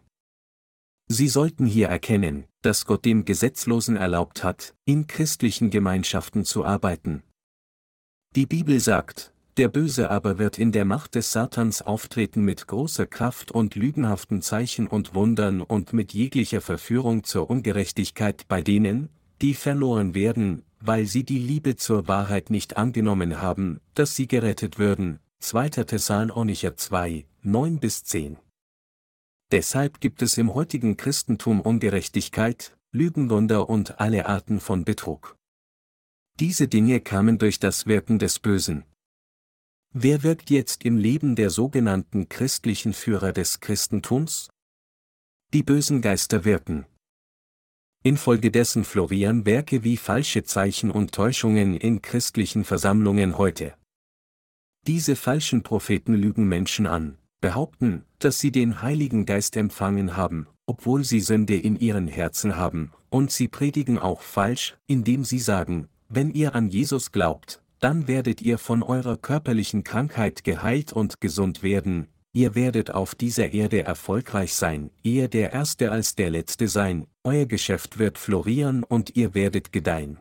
[1.10, 7.24] Sie sollten hier erkennen, dass Gott dem Gesetzlosen erlaubt hat, in christlichen Gemeinschaften zu arbeiten.
[8.36, 13.08] Die Bibel sagt, der Böse aber wird in der Macht des Satans auftreten mit großer
[13.08, 19.10] Kraft und lügenhaften Zeichen und Wundern und mit jeglicher Verführung zur Ungerechtigkeit bei denen,
[19.42, 24.78] die verloren werden, weil sie die Liebe zur Wahrheit nicht angenommen haben, dass sie gerettet
[24.78, 25.70] würden, 2.
[25.70, 28.38] Thessalonicher 2, 9 bis 10.
[29.52, 35.36] Deshalb gibt es im heutigen Christentum Ungerechtigkeit, Lügenwunder und alle Arten von Betrug.
[36.40, 38.84] Diese Dinge kamen durch das Wirken des Bösen.
[39.94, 44.50] Wer wirkt jetzt im Leben der sogenannten christlichen Führer des Christentums?
[45.54, 46.86] Die bösen Geister wirken.
[48.04, 53.74] Infolgedessen florieren Werke wie falsche Zeichen und Täuschungen in christlichen Versammlungen heute.
[54.86, 61.04] Diese falschen Propheten lügen Menschen an, behaupten, dass sie den Heiligen Geist empfangen haben, obwohl
[61.04, 66.32] sie Sünde in ihren Herzen haben, und sie predigen auch falsch, indem sie sagen, wenn
[66.32, 72.08] ihr an Jesus glaubt, dann werdet ihr von eurer körperlichen Krankheit geheilt und gesund werden,
[72.34, 77.46] ihr werdet auf dieser Erde erfolgreich sein, eher der Erste als der Letzte sein, euer
[77.46, 80.20] Geschäft wird florieren und ihr werdet gedeihen.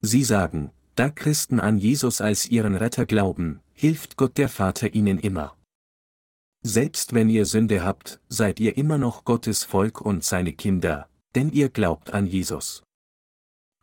[0.00, 5.18] Sie sagen, da Christen an Jesus als ihren Retter glauben, hilft Gott der Vater ihnen
[5.18, 5.56] immer.
[6.62, 11.50] Selbst wenn ihr Sünde habt, seid ihr immer noch Gottes Volk und seine Kinder, denn
[11.50, 12.82] ihr glaubt an Jesus.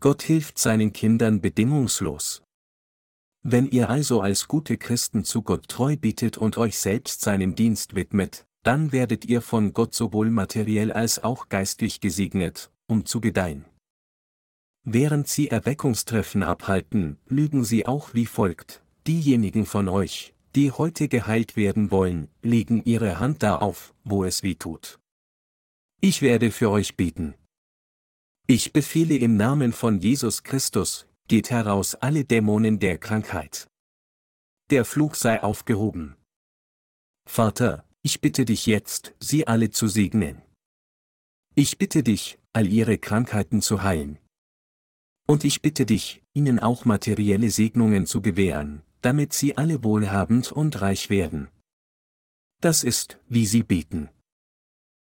[0.02, 2.45] Gott hilft seinen Kindern bedingungslos.
[3.48, 7.94] Wenn ihr also als gute Christen zu Gott treu bietet und euch selbst seinem Dienst
[7.94, 13.66] widmet, dann werdet ihr von Gott sowohl materiell als auch geistlich gesegnet, um zu gedeihen.
[14.84, 18.82] Während sie Erweckungstreffen abhalten, lügen sie auch wie folgt.
[19.06, 24.42] Diejenigen von euch, die heute geheilt werden wollen, legen ihre Hand da auf, wo es
[24.42, 25.00] weh tut.
[26.02, 27.36] Ich werde für euch beten.
[28.48, 33.68] Ich befehle im Namen von Jesus Christus, geht heraus alle Dämonen der Krankheit.
[34.70, 36.16] Der Fluch sei aufgehoben.
[37.28, 40.42] Vater, ich bitte dich jetzt, sie alle zu segnen.
[41.56, 44.20] Ich bitte dich, all ihre Krankheiten zu heilen.
[45.28, 50.82] Und ich bitte dich, ihnen auch materielle Segnungen zu gewähren, damit sie alle wohlhabend und
[50.82, 51.50] reich werden.
[52.62, 54.10] Das ist, wie sie beten.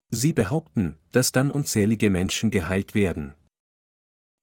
[0.10, 3.34] Sie behaupten, dass dann unzählige Menschen geheilt werden.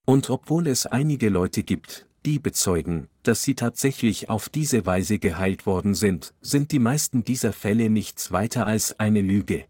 [0.04, 5.66] Und obwohl es einige Leute gibt, die bezeugen, dass sie tatsächlich auf diese Weise geheilt
[5.66, 9.66] worden sind, sind die meisten dieser Fälle nichts weiter als eine Lüge.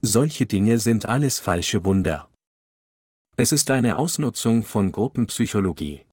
[0.00, 2.28] Solche Dinge sind alles falsche Wunder.
[3.36, 6.04] Es ist eine Ausnutzung von Gruppenpsychologie.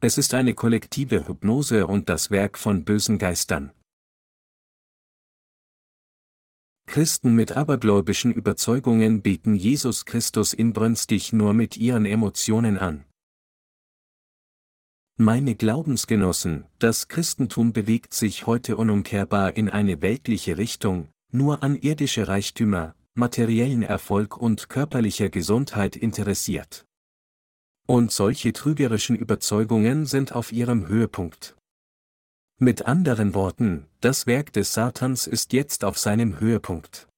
[0.00, 3.72] Es ist eine kollektive Hypnose und das Werk von bösen Geistern.
[6.92, 13.06] Christen mit abergläubischen Überzeugungen beten Jesus Christus inbrünstig nur mit ihren Emotionen an.
[15.16, 22.28] Meine Glaubensgenossen, das Christentum bewegt sich heute unumkehrbar in eine weltliche Richtung, nur an irdische
[22.28, 26.84] Reichtümer, materiellen Erfolg und körperlicher Gesundheit interessiert.
[27.86, 31.56] Und solche trügerischen Überzeugungen sind auf ihrem Höhepunkt.
[32.64, 37.08] Mit anderen Worten, das Werk des Satans ist jetzt auf seinem Höhepunkt.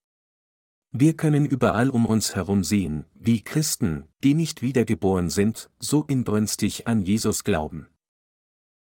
[0.91, 6.87] Wir können überall um uns herum sehen, wie Christen, die nicht wiedergeboren sind, so inbrünstig
[6.87, 7.89] an Jesus glauben.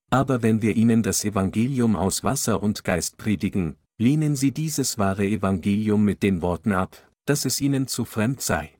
[0.10, 5.28] Aber wenn wir ihnen das Evangelium aus Wasser und Geist predigen, lehnen sie dieses wahre
[5.28, 8.72] Evangelium mit den Worten ab, dass es ihnen zu fremd sei.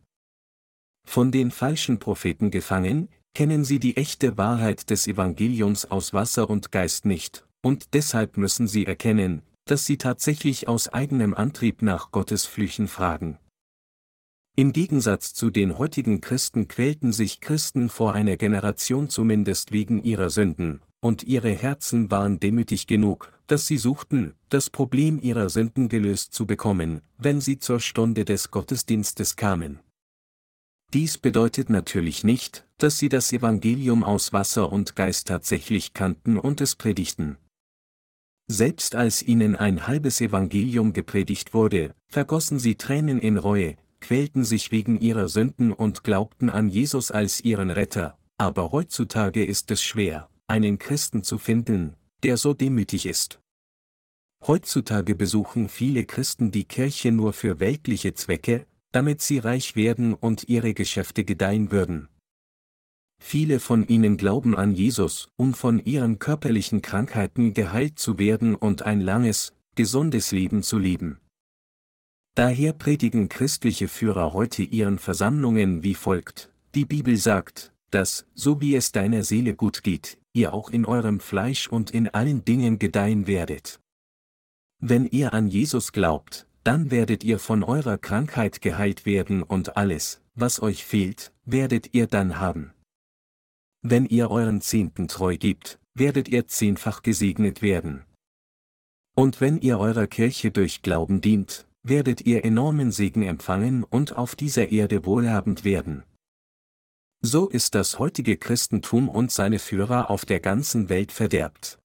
[1.08, 6.72] Von den falschen Propheten gefangen, kennen sie die echte Wahrheit des Evangeliums aus Wasser und
[6.72, 12.46] Geist nicht, und deshalb müssen sie erkennen, dass sie tatsächlich aus eigenem Antrieb nach Gottes
[12.46, 13.40] Flüchen fragen.
[14.56, 20.30] Im Gegensatz zu den heutigen Christen quälten sich Christen vor einer Generation zumindest wegen ihrer
[20.30, 26.34] Sünden, und ihre Herzen waren demütig genug, dass sie suchten, das Problem ihrer Sünden gelöst
[26.34, 29.82] zu bekommen, wenn sie zur Stunde des Gottesdienstes kamen.
[30.94, 36.62] Dies bedeutet natürlich nicht, dass sie das Evangelium aus Wasser und Geist tatsächlich kannten und
[36.62, 37.38] es predigten.
[38.50, 44.72] Selbst als ihnen ein halbes Evangelium gepredigt wurde, vergossen sie Tränen in Reue, quälten sich
[44.72, 50.30] wegen ihrer Sünden und glaubten an Jesus als ihren Retter, aber heutzutage ist es schwer,
[50.48, 53.42] einen Christen zu finden, der so demütig ist.
[54.46, 60.48] Heutzutage besuchen viele Christen die Kirche nur für weltliche Zwecke, damit sie reich werden und
[60.48, 62.08] ihre Geschäfte gedeihen würden.
[63.20, 68.84] Viele von ihnen glauben an Jesus, um von ihren körperlichen Krankheiten geheilt zu werden und
[68.84, 71.20] ein langes, gesundes Leben zu leben.
[72.36, 76.52] Daher predigen christliche Führer heute ihren Versammlungen wie folgt.
[76.76, 81.20] Die Bibel sagt, dass, so wie es deiner Seele gut geht, ihr auch in eurem
[81.20, 83.80] Fleisch und in allen Dingen gedeihen werdet.
[84.80, 90.22] Wenn ihr an Jesus glaubt, dann werdet ihr von eurer Krankheit geheilt werden und alles,
[90.36, 92.74] was euch fehlt, werdet ihr dann haben.
[93.90, 98.04] Wenn ihr euren Zehnten treu gibt, werdet ihr zehnfach gesegnet werden.
[99.16, 104.36] Und wenn ihr eurer Kirche durch Glauben dient, werdet ihr enormen Segen empfangen und auf
[104.36, 106.04] dieser Erde wohlhabend werden.
[107.22, 111.80] So ist das heutige Christentum und seine Führer auf der ganzen Welt verderbt.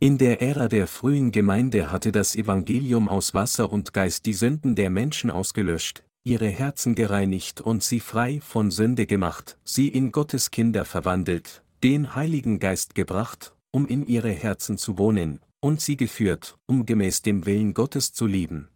[0.00, 4.74] In der Ära der frühen Gemeinde hatte das Evangelium aus Wasser und Geist die Sünden
[4.74, 10.50] der Menschen ausgelöscht, ihre Herzen gereinigt und sie frei von Sünde gemacht, sie in Gottes
[10.50, 16.58] Kinder verwandelt, den Heiligen Geist gebracht, um in ihre Herzen zu wohnen, und sie geführt,
[16.66, 18.68] um gemäß dem Willen Gottes zu lieben.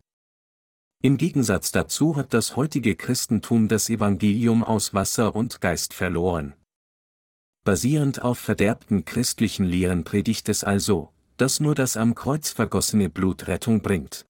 [1.02, 6.54] Im Gegensatz dazu hat das heutige Christentum das Evangelium aus Wasser und Geist verloren.
[7.64, 13.48] Basierend auf verderbten christlichen Lehren predigt es also, dass nur das am Kreuz vergossene Blut
[13.48, 14.24] Rettung bringt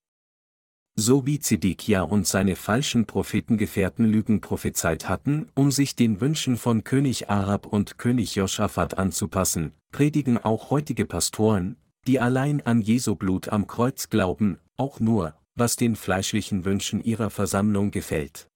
[0.96, 6.84] so wie Zedekia und seine falschen Prophetengefährten Lügen prophezeit hatten, um sich den Wünschen von
[6.84, 11.76] König Arab und König Joschafat anzupassen, predigen auch heutige Pastoren,
[12.06, 17.30] die allein an Jesu Blut am Kreuz glauben, auch nur, was den fleischlichen Wünschen ihrer
[17.30, 18.48] Versammlung gefällt.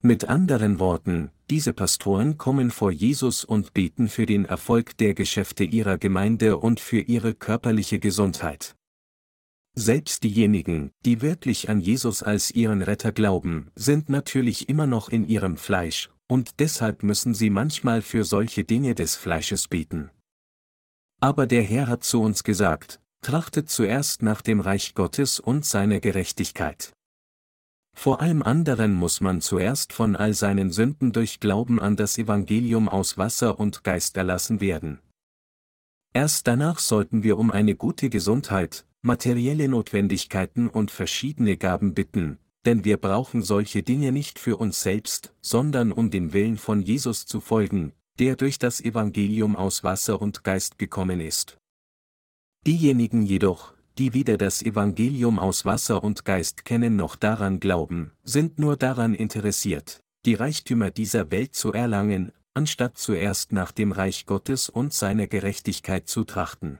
[0.00, 5.64] Mit anderen Worten, diese Pastoren kommen vor Jesus und beten für den Erfolg der Geschäfte
[5.64, 8.77] ihrer Gemeinde und für ihre körperliche Gesundheit.
[9.80, 15.28] Selbst diejenigen, die wirklich an Jesus als ihren Retter glauben, sind natürlich immer noch in
[15.28, 20.10] ihrem Fleisch, und deshalb müssen sie manchmal für solche Dinge des Fleisches beten.
[21.20, 26.00] Aber der Herr hat zu uns gesagt, trachtet zuerst nach dem Reich Gottes und seiner
[26.00, 26.92] Gerechtigkeit.
[27.96, 32.88] Vor allem anderen muss man zuerst von all seinen Sünden durch Glauben an das Evangelium
[32.88, 34.98] aus Wasser und Geist erlassen werden.
[36.12, 42.84] Erst danach sollten wir um eine gute Gesundheit, materielle Notwendigkeiten und verschiedene Gaben bitten, denn
[42.84, 47.40] wir brauchen solche Dinge nicht für uns selbst, sondern um dem Willen von Jesus zu
[47.40, 51.58] folgen, der durch das Evangelium aus Wasser und Geist gekommen ist.
[52.66, 58.58] Diejenigen jedoch, die weder das Evangelium aus Wasser und Geist kennen noch daran glauben, sind
[58.58, 64.68] nur daran interessiert, die Reichtümer dieser Welt zu erlangen, anstatt zuerst nach dem Reich Gottes
[64.68, 66.78] und seiner Gerechtigkeit zu trachten.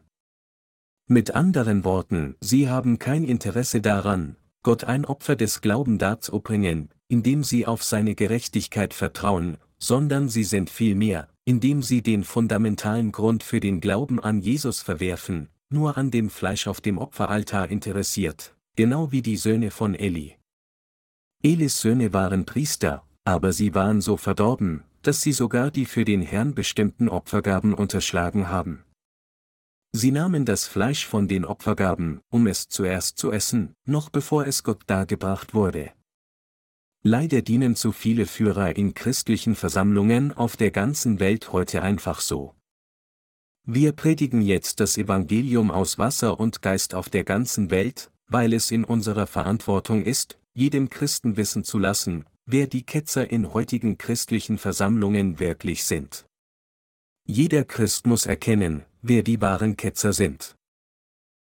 [1.10, 7.44] Mit anderen Worten, sie haben kein Interesse daran, Gott ein Opfer des Glauben darzubringen, indem
[7.44, 13.58] sie auf seine Gerechtigkeit vertrauen, sondern sie sind vielmehr, indem sie den fundamentalen Grund für
[13.58, 19.22] den Glauben an Jesus verwerfen, nur an dem Fleisch auf dem Opferaltar interessiert, genau wie
[19.22, 20.36] die Söhne von Eli.
[21.42, 26.20] Elis Söhne waren Priester, aber sie waren so verdorben, dass sie sogar die für den
[26.20, 28.84] Herrn bestimmten Opfergaben unterschlagen haben.
[29.92, 34.62] Sie nahmen das Fleisch von den Opfergaben, um es zuerst zu essen, noch bevor es
[34.62, 35.92] Gott dargebracht wurde.
[37.02, 42.54] Leider dienen zu viele Führer in christlichen Versammlungen auf der ganzen Welt heute einfach so.
[43.64, 48.70] Wir predigen jetzt das Evangelium aus Wasser und Geist auf der ganzen Welt, weil es
[48.70, 54.58] in unserer Verantwortung ist, jedem Christen wissen zu lassen, wer die Ketzer in heutigen christlichen
[54.58, 56.26] Versammlungen wirklich sind.
[57.24, 60.56] Jeder Christ muss erkennen, wer die wahren Ketzer sind.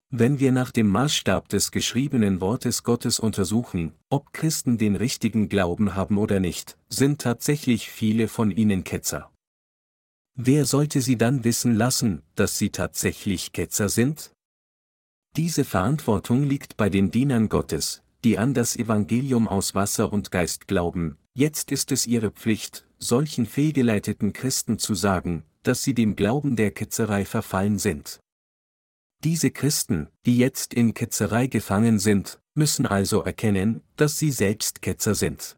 [0.10, 5.96] Wenn wir nach dem Maßstab des geschriebenen Wortes Gottes untersuchen, ob Christen den richtigen Glauben
[5.96, 9.32] haben oder nicht, sind tatsächlich viele von ihnen Ketzer.
[10.36, 14.32] Wer sollte sie dann wissen lassen, dass sie tatsächlich Ketzer sind?
[15.36, 20.68] Diese Verantwortung liegt bei den Dienern Gottes, die an das Evangelium aus Wasser und Geist
[20.68, 26.56] glauben, jetzt ist es ihre Pflicht, solchen fehlgeleiteten Christen zu sagen, dass sie dem Glauben
[26.56, 28.20] der Ketzerei verfallen sind.
[29.24, 35.16] Diese Christen, die jetzt in Ketzerei gefangen sind, müssen also erkennen, dass sie selbst Ketzer
[35.16, 35.56] sind.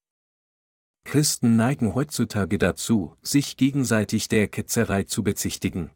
[1.04, 5.92] Christen neigen heutzutage dazu, sich gegenseitig der Ketzerei zu bezichtigen.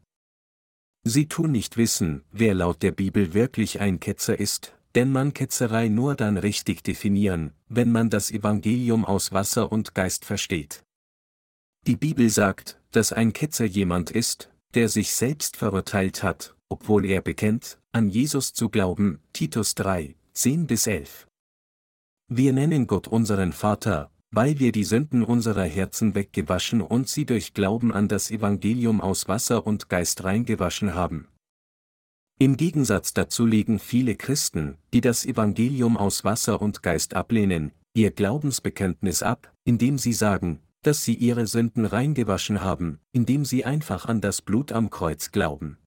[1.04, 5.88] Sie tun nicht wissen, wer laut der Bibel wirklich ein Ketzer ist, denn man Ketzerei
[5.88, 10.84] nur dann richtig definieren, wenn man das Evangelium aus Wasser und Geist versteht.
[11.88, 17.22] Die Bibel sagt, dass ein Ketzer jemand ist, der sich selbst verurteilt hat, obwohl er
[17.22, 21.28] bekennt, an Jesus zu glauben, Titus 3, 10 bis 11.
[22.32, 27.54] Wir nennen Gott unseren Vater, weil wir die Sünden unserer Herzen weggewaschen und sie durch
[27.54, 31.28] Glauben an das Evangelium aus Wasser und Geist reingewaschen haben.
[32.38, 38.12] Im Gegensatz dazu legen viele Christen, die das Evangelium aus Wasser und Geist ablehnen, ihr
[38.12, 44.22] Glaubensbekenntnis ab, indem sie sagen, dass sie ihre Sünden reingewaschen haben, indem sie einfach an
[44.22, 45.78] das Blut am Kreuz glauben.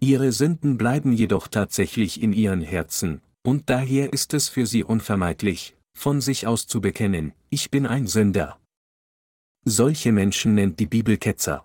[0.00, 5.76] Ihre Sünden bleiben jedoch tatsächlich in ihren Herzen, und daher ist es für sie unvermeidlich,
[5.96, 8.58] von sich aus zu bekennen, ich bin ein Sünder.
[9.64, 11.64] Solche Menschen nennt die Bibel Ketzer.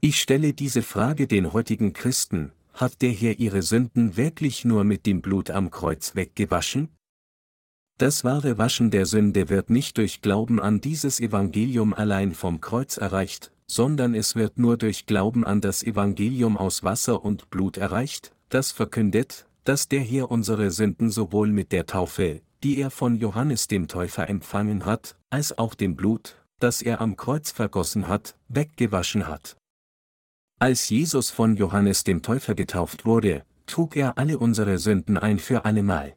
[0.00, 5.06] Ich stelle diese Frage den heutigen Christen, hat der Herr ihre Sünden wirklich nur mit
[5.06, 6.90] dem Blut am Kreuz weggewaschen?
[7.98, 12.98] Das wahre Waschen der Sünde wird nicht durch Glauben an dieses Evangelium allein vom Kreuz
[12.98, 18.32] erreicht, sondern es wird nur durch Glauben an das Evangelium aus Wasser und Blut erreicht,
[18.50, 23.66] das verkündet, dass der Herr unsere Sünden sowohl mit der Taufe, die er von Johannes
[23.66, 29.26] dem Täufer empfangen hat, als auch dem Blut, das er am Kreuz vergossen hat, weggewaschen
[29.26, 29.56] hat.
[30.58, 35.64] Als Jesus von Johannes dem Täufer getauft wurde, trug er alle unsere Sünden ein für
[35.64, 36.14] allemal.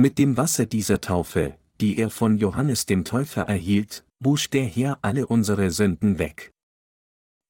[0.00, 5.00] Mit dem Wasser dieser Taufe, die er von Johannes dem Täufer erhielt, wusch der Herr
[5.02, 6.52] alle unsere Sünden weg.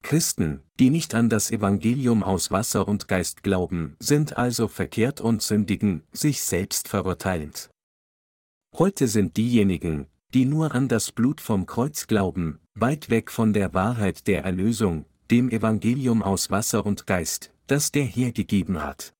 [0.01, 5.43] Christen, die nicht an das Evangelium aus Wasser und Geist glauben, sind also verkehrt und
[5.43, 7.69] sündigen, sich selbst verurteilend.
[8.75, 13.75] Heute sind diejenigen, die nur an das Blut vom Kreuz glauben, weit weg von der
[13.75, 19.13] Wahrheit der Erlösung, dem Evangelium aus Wasser und Geist, das der Herr gegeben hat.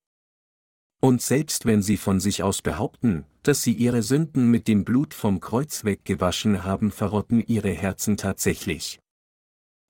[1.00, 5.14] Und selbst wenn sie von sich aus behaupten, dass sie ihre Sünden mit dem Blut
[5.14, 9.00] vom Kreuz weggewaschen haben, verrotten ihre Herzen tatsächlich.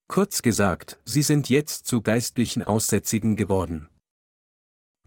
[0.07, 3.89] Kurz gesagt, sie sind jetzt zu geistlichen Aussätzigen geworden.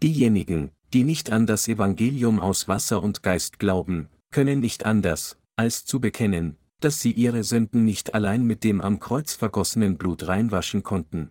[0.02, 5.84] Diejenigen, die nicht an das Evangelium aus Wasser und Geist glauben, können nicht anders, als
[5.84, 10.82] zu bekennen, dass sie ihre Sünden nicht allein mit dem am Kreuz vergossenen Blut reinwaschen
[10.82, 11.30] konnten,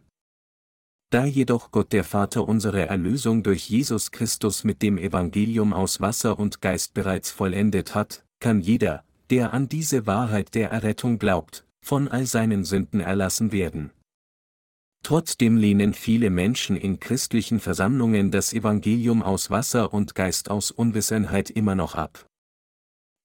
[1.13, 6.39] da jedoch Gott der Vater unsere Erlösung durch Jesus Christus mit dem Evangelium aus Wasser
[6.39, 12.07] und Geist bereits vollendet hat, kann jeder, der an diese Wahrheit der Errettung glaubt, von
[12.07, 13.91] all seinen Sünden erlassen werden.
[15.03, 21.51] Trotzdem lehnen viele Menschen in christlichen Versammlungen das Evangelium aus Wasser und Geist aus Unwissenheit
[21.51, 22.25] immer noch ab.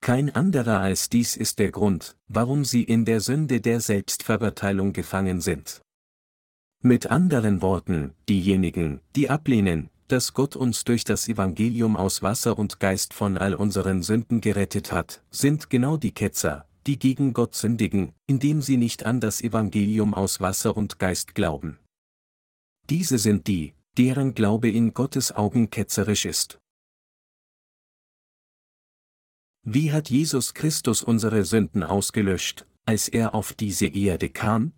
[0.02, 5.40] Kein anderer als dies ist der Grund, warum sie in der Sünde der Selbstverurteilung gefangen
[5.40, 5.80] sind.
[6.80, 12.78] Mit anderen Worten, diejenigen, die ablehnen, dass Gott uns durch das Evangelium aus Wasser und
[12.78, 18.12] Geist von all unseren Sünden gerettet hat, sind genau die Ketzer, die gegen Gott sündigen,
[18.28, 21.80] indem sie nicht an das Evangelium aus Wasser und Geist glauben.
[22.88, 26.60] Diese sind die, deren Glaube in Gottes Augen ketzerisch ist.
[29.64, 34.72] Wie hat Jesus Christus unsere Sünden ausgelöscht, als er auf diese Erde kam?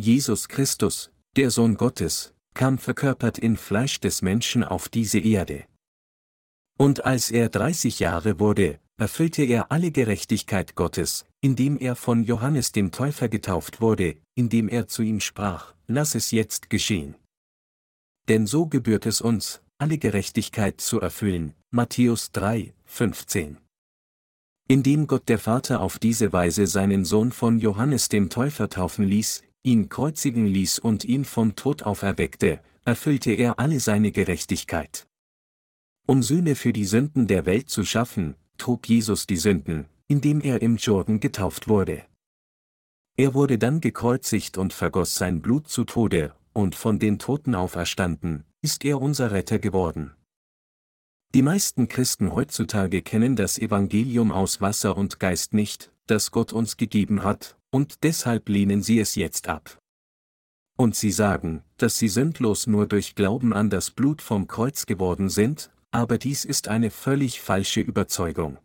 [0.00, 5.64] Jesus Christus, der Sohn Gottes, kam verkörpert in Fleisch des Menschen auf diese Erde.
[6.78, 12.70] Und als er 30 Jahre wurde, erfüllte er alle Gerechtigkeit Gottes, indem er von Johannes
[12.70, 17.16] dem Täufer getauft wurde, indem er zu ihm sprach, lass es jetzt geschehen.
[18.28, 23.58] Denn so gebührt es uns, alle Gerechtigkeit zu erfüllen, Matthäus 3, 15.
[24.68, 29.42] Indem Gott der Vater auf diese Weise seinen Sohn von Johannes dem Täufer taufen ließ,
[29.68, 35.06] ihn kreuzigen ließ und ihn vom Tod auferweckte, erfüllte er alle seine Gerechtigkeit.
[36.06, 40.62] Um Sühne für die Sünden der Welt zu schaffen, trug Jesus die Sünden, indem er
[40.62, 42.04] im Jordan getauft wurde.
[43.16, 48.44] Er wurde dann gekreuzigt und vergoss sein Blut zu Tode, und von den Toten auferstanden,
[48.62, 50.14] ist er unser Retter geworden.
[51.34, 56.76] Die meisten Christen heutzutage kennen das Evangelium aus Wasser und Geist nicht, das Gott uns
[56.76, 59.78] gegeben hat, und deshalb lehnen sie es jetzt ab.
[60.76, 65.28] Und sie sagen, dass sie sündlos nur durch Glauben an das Blut vom Kreuz geworden
[65.28, 68.58] sind, aber dies ist eine völlig falsche Überzeugung.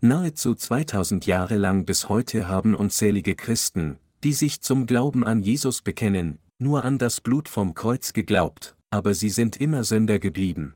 [0.00, 5.82] Nahezu 2000 Jahre lang bis heute haben unzählige Christen, die sich zum Glauben an Jesus
[5.82, 10.74] bekennen, nur an das Blut vom Kreuz geglaubt, aber sie sind immer Sünder geblieben.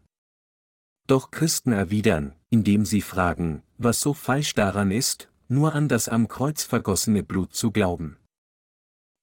[1.07, 6.29] Doch Christen erwidern, indem sie fragen, was so falsch daran ist, nur an das am
[6.29, 8.17] Kreuz vergossene Blut zu glauben.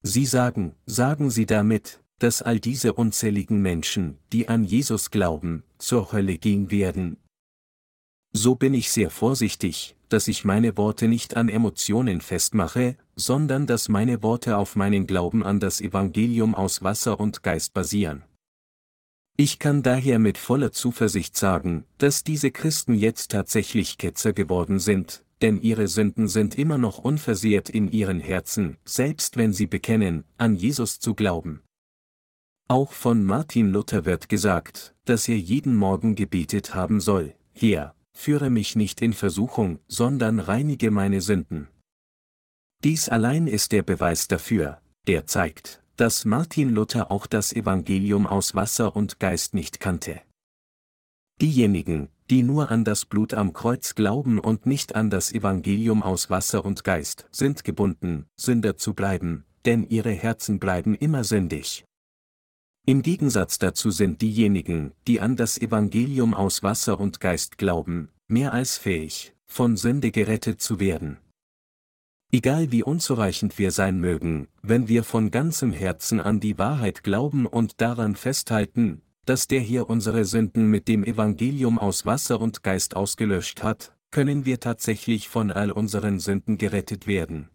[0.02, 6.12] Sie sagen, sagen Sie damit, dass all diese unzähligen Menschen, die an Jesus glauben, zur
[6.12, 7.16] Hölle gehen werden.
[8.32, 13.88] So bin ich sehr vorsichtig, dass ich meine Worte nicht an Emotionen festmache, sondern dass
[13.88, 18.24] meine Worte auf meinen Glauben an das Evangelium aus Wasser und Geist basieren.
[19.36, 25.24] Ich kann daher mit voller Zuversicht sagen, dass diese Christen jetzt tatsächlich Ketzer geworden sind,
[25.42, 30.54] denn ihre Sünden sind immer noch unversehrt in ihren Herzen, selbst wenn sie bekennen, an
[30.54, 31.62] Jesus zu glauben.
[32.68, 38.50] Auch von Martin Luther wird gesagt, dass er jeden Morgen gebetet haben soll, Herr, führe
[38.50, 41.68] mich nicht in Versuchung, sondern reinige meine Sünden.
[42.84, 48.54] Dies allein ist der Beweis dafür, der zeigt, dass Martin Luther auch das Evangelium aus
[48.54, 50.20] Wasser und Geist nicht kannte.
[51.40, 56.30] Diejenigen, die nur an das Blut am Kreuz glauben und nicht an das Evangelium aus
[56.30, 61.84] Wasser und Geist, sind gebunden, Sünder zu bleiben, denn ihre Herzen bleiben immer sündig.
[62.86, 68.54] Im Gegensatz dazu sind diejenigen, die an das Evangelium aus Wasser und Geist glauben, mehr
[68.54, 71.18] als fähig, von Sünde gerettet zu werden.
[72.32, 77.44] Egal wie unzureichend wir sein mögen, wenn wir von ganzem Herzen an die Wahrheit glauben
[77.44, 82.96] und daran festhalten, dass der hier unsere Sünden mit dem Evangelium aus Wasser und Geist
[82.96, 87.48] ausgelöscht hat, können wir tatsächlich von all unseren Sünden gerettet werden.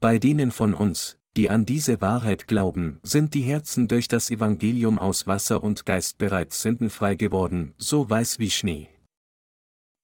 [0.00, 4.98] Bei denen von uns, die an diese Wahrheit glauben, sind die Herzen durch das Evangelium
[4.98, 8.88] aus Wasser und Geist bereits sündenfrei geworden, so weiß wie Schnee.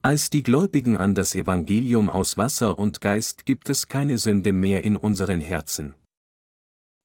[0.00, 4.84] Als die Gläubigen an das Evangelium aus Wasser und Geist gibt es keine Sünde mehr
[4.84, 5.94] in unseren Herzen.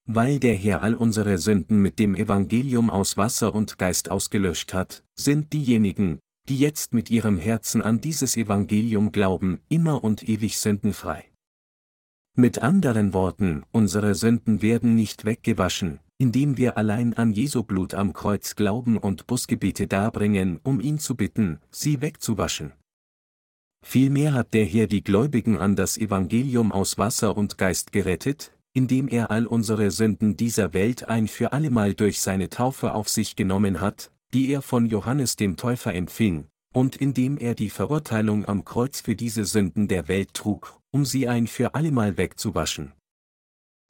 [0.06, 5.04] Weil der Herr all unsere Sünden mit dem Evangelium aus Wasser und Geist ausgelöscht hat,
[5.16, 6.20] sind diejenigen,
[6.50, 11.26] die jetzt mit ihrem Herzen an dieses Evangelium glauben, immer und ewig sündenfrei.
[12.36, 18.12] Mit anderen Worten, unsere Sünden werden nicht weggewaschen, indem wir allein an Jesu Blut am
[18.12, 22.74] Kreuz glauben und Busgebete darbringen, um ihn zu bitten, sie wegzuwaschen.
[23.86, 29.08] Vielmehr hat der Herr die Gläubigen an das Evangelium aus Wasser und Geist gerettet, indem
[29.08, 33.80] er all unsere Sünden dieser Welt ein für allemal durch seine Taufe auf sich genommen
[33.80, 39.02] hat, die er von Johannes dem Täufer empfing, und indem er die Verurteilung am Kreuz
[39.02, 42.94] für diese Sünden der Welt trug, um sie ein für allemal wegzuwaschen.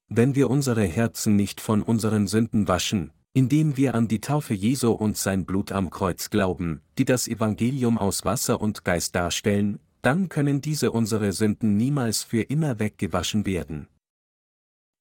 [0.10, 4.92] Wenn wir unsere Herzen nicht von unseren Sünden waschen, indem wir an die Taufe Jesu
[4.92, 10.28] und sein Blut am Kreuz glauben, die das Evangelium aus Wasser und Geist darstellen, dann
[10.28, 13.88] können diese unsere Sünden niemals für immer weggewaschen werden.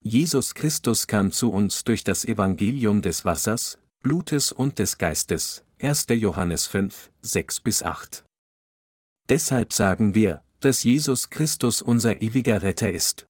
[0.04, 6.06] Jesus Christus kam zu uns durch das Evangelium des Wassers, Blutes und des Geistes, 1.
[6.08, 8.24] Johannes 5, 6 bis 8.
[9.28, 13.28] Deshalb sagen wir, dass Jesus Christus unser ewiger Retter ist.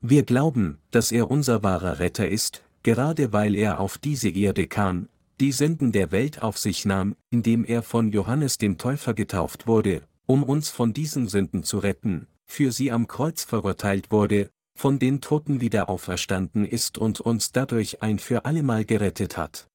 [0.00, 5.10] Wir glauben, dass er unser wahrer Retter ist, gerade weil er auf diese Erde kam,
[5.40, 10.08] die Sünden der Welt auf sich nahm, indem er von Johannes dem Täufer getauft wurde,
[10.24, 15.20] um uns von diesen Sünden zu retten, für sie am Kreuz verurteilt wurde, von den
[15.20, 19.68] Toten wieder auferstanden ist und uns dadurch ein für allemal gerettet hat.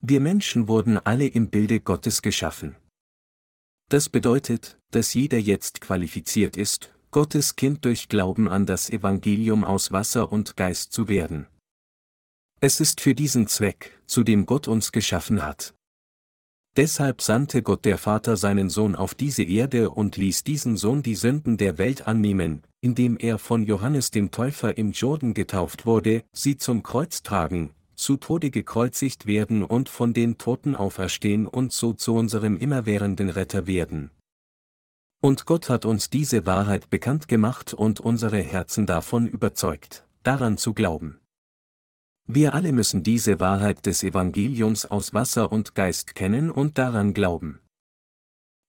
[0.00, 2.76] Wir Menschen wurden alle im Bilde Gottes geschaffen.
[3.88, 9.92] Das bedeutet, dass jeder jetzt qualifiziert ist, Gottes Kind durch Glauben an das Evangelium aus
[9.92, 11.46] Wasser und Geist zu werden.
[12.60, 15.74] Es ist für diesen Zweck, zu dem Gott uns geschaffen hat.
[16.76, 21.14] Deshalb sandte Gott der Vater seinen Sohn auf diese Erde und ließ diesen Sohn die
[21.14, 26.58] Sünden der Welt annehmen, indem er von Johannes dem Täufer im Jordan getauft wurde, sie
[26.58, 32.14] zum Kreuz tragen, zu Tode gekreuzigt werden und von den Toten auferstehen und so zu
[32.14, 34.10] unserem immerwährenden Retter werden.
[35.22, 40.74] Und Gott hat uns diese Wahrheit bekannt gemacht und unsere Herzen davon überzeugt, daran zu
[40.74, 41.18] glauben.
[42.26, 47.60] Wir alle müssen diese Wahrheit des Evangeliums aus Wasser und Geist kennen und daran glauben.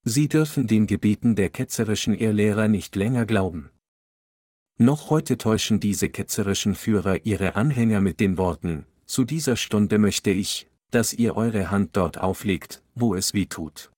[0.06, 3.72] Sie dürfen den Gebeten der ketzerischen Irrlehrer nicht länger glauben.
[4.78, 10.32] Noch heute täuschen diese ketzerischen Führer ihre Anhänger mit den Worten, zu dieser Stunde möchte
[10.32, 13.92] ich, dass ihr eure Hand dort auflegt, wo es weh tut.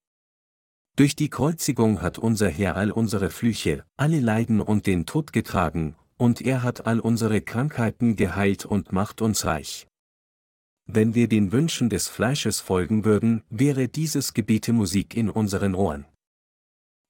[0.96, 5.96] Durch die Kreuzigung hat unser Herr all unsere Flüche, alle Leiden und den Tod getragen,
[6.16, 9.88] und er hat all unsere Krankheiten geheilt und macht uns reich.
[10.86, 16.06] Wenn wir den Wünschen des Fleisches folgen würden, wäre dieses Gebete Musik in unseren Ohren.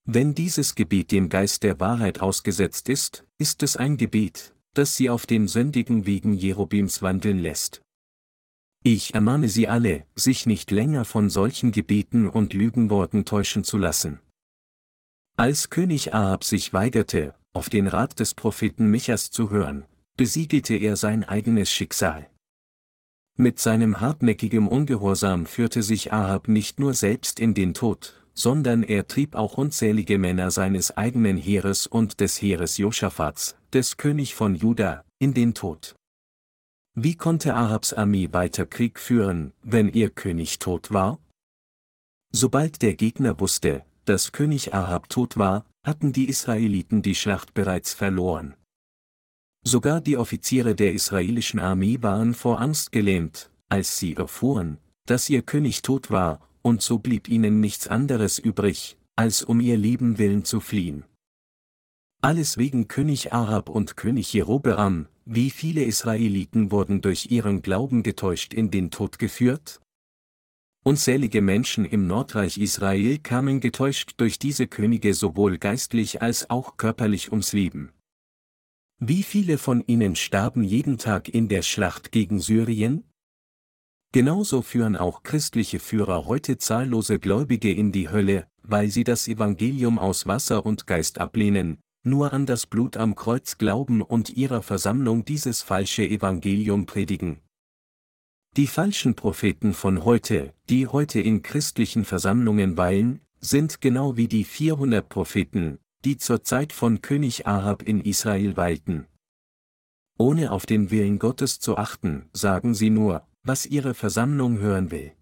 [0.10, 5.10] Wenn dieses Gebet dem Geist der Wahrheit ausgesetzt ist, ist es ein Gebet, das sie
[5.10, 7.82] auf den sündigen Wegen Jerobims wandeln lässt.
[8.84, 14.22] Ich ermahne Sie alle, sich nicht länger von solchen Gebeten und Lügenworten täuschen zu lassen.
[15.36, 19.84] Als König Ahab sich weigerte, auf den Rat des Propheten Michas zu hören,
[20.16, 22.30] besiegelte er sein eigenes Schicksal.
[23.36, 29.08] Mit seinem hartnäckigen Ungehorsam führte sich Ahab nicht nur selbst in den Tod, sondern er
[29.08, 35.04] trieb auch unzählige Männer seines eigenen Heeres und des Heeres Josaphats, des König von Juda,
[35.18, 35.96] in den Tod.
[36.94, 41.20] Wie konnte Ahabs Armee weiter Krieg führen, wenn ihr König tot war?
[42.32, 47.94] Sobald der Gegner wusste, dass König Ahab tot war, hatten die Israeliten die Schlacht bereits
[47.94, 48.56] verloren.
[49.64, 54.78] Sogar die Offiziere der israelischen Armee waren vor Angst gelähmt, als sie erfuhren,
[55.08, 59.78] dass ihr König tot war, und so blieb ihnen nichts anderes übrig, als um ihr
[59.78, 61.06] Leben willen zu fliehen.
[62.22, 68.54] Alles wegen König Arab und König Jerobeam, wie viele Israeliten wurden durch ihren Glauben getäuscht
[68.54, 69.80] in den Tod geführt?
[70.84, 77.32] Unzählige Menschen im Nordreich Israel kamen getäuscht durch diese Könige sowohl geistlich als auch körperlich
[77.32, 77.94] ums Leben.
[79.00, 83.06] Wie viele von ihnen starben jeden Tag in der Schlacht gegen Syrien?
[84.14, 90.00] Genauso führen auch christliche Führer heute zahllose Gläubige in die Hölle, weil sie das Evangelium
[90.00, 95.26] aus Wasser und Geist ablehnen, nur an das Blut am Kreuz glauben und ihrer Versammlung
[95.26, 97.42] dieses falsche Evangelium predigen.
[98.56, 104.46] Die falschen Propheten von heute, die heute in christlichen Versammlungen weilen, sind genau wie die
[104.46, 109.06] 400 Propheten, die zur Zeit von König Ahab in Israel weilten.
[110.18, 115.14] Ohne auf den Willen Gottes zu achten, sagen sie nur, was ihre Versammlung hören will.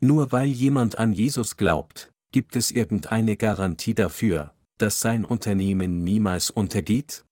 [0.00, 6.50] Nur weil jemand an Jesus glaubt, gibt es irgendeine Garantie dafür, dass sein Unternehmen niemals
[6.50, 7.24] untergeht?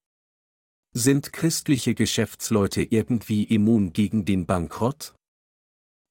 [0.94, 5.14] Sind christliche Geschäftsleute irgendwie immun gegen den Bankrott?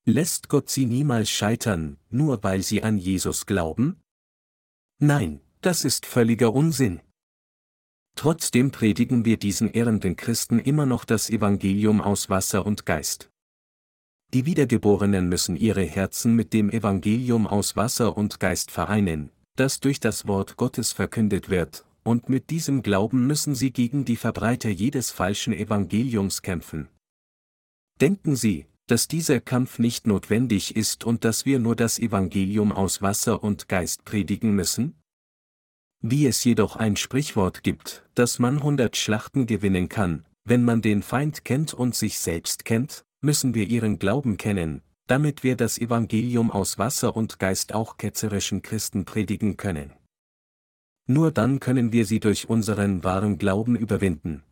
[0.06, 4.02] Lässt Gott sie niemals scheitern, nur weil sie an Jesus glauben?
[5.00, 7.02] Nein, das ist völliger Unsinn.
[8.16, 13.31] Trotzdem predigen wir diesen ehrenden Christen immer noch das Evangelium aus Wasser und Geist.
[14.34, 20.00] Die Wiedergeborenen müssen ihre Herzen mit dem Evangelium aus Wasser und Geist vereinen, das durch
[20.00, 25.12] das Wort Gottes verkündet wird, und mit diesem Glauben müssen sie gegen die Verbreiter jedes
[25.12, 26.88] falschen Evangeliums kämpfen.
[28.00, 33.02] Denken Sie, dass dieser Kampf nicht notwendig ist und dass wir nur das Evangelium aus
[33.02, 34.96] Wasser und Geist predigen müssen?
[36.02, 41.04] Wie es jedoch ein Sprichwort gibt, dass man hundert Schlachten gewinnen kann, wenn man den
[41.04, 46.52] Feind kennt und sich selbst kennt, müssen wir ihren Glauben kennen, damit wir das Evangelium
[46.52, 49.94] aus Wasser und Geist auch ketzerischen Christen predigen können.
[51.08, 54.44] Nur dann können wir sie durch unseren wahren Glauben überwinden.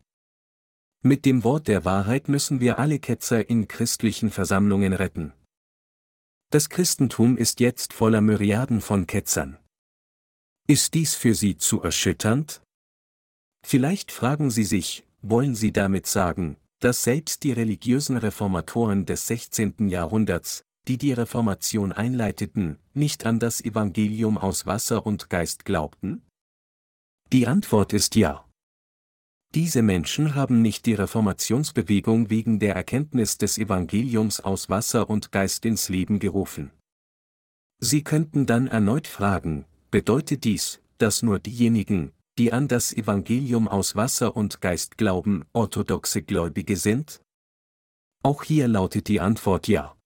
[1.01, 5.33] Mit dem Wort der Wahrheit müssen wir alle Ketzer in christlichen Versammlungen retten.
[6.51, 9.57] Das Christentum ist jetzt voller Myriaden von Ketzern.
[10.67, 12.61] Ist dies für Sie zu erschütternd?
[13.65, 19.89] Vielleicht fragen Sie sich, wollen Sie damit sagen, dass selbst die religiösen Reformatoren des 16.
[19.89, 26.23] Jahrhunderts, die die Reformation einleiteten, nicht an das Evangelium aus Wasser und Geist glaubten?
[27.31, 28.45] Die Antwort ist ja.
[29.55, 35.65] Diese Menschen haben nicht die Reformationsbewegung wegen der Erkenntnis des Evangeliums aus Wasser und Geist
[35.65, 36.71] ins Leben gerufen.
[37.79, 43.97] Sie könnten dann erneut fragen, bedeutet dies, dass nur diejenigen, die an das Evangelium aus
[43.97, 47.21] Wasser und Geist glauben, orthodoxe Gläubige sind?
[48.23, 49.97] Auch hier lautet die Antwort ja.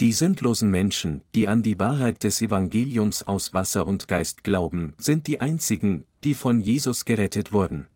[0.00, 5.26] Die sündlosen Menschen, die an die Wahrheit des Evangeliums aus Wasser und Geist glauben, sind
[5.26, 7.86] die einzigen, die von Jesus gerettet wurden.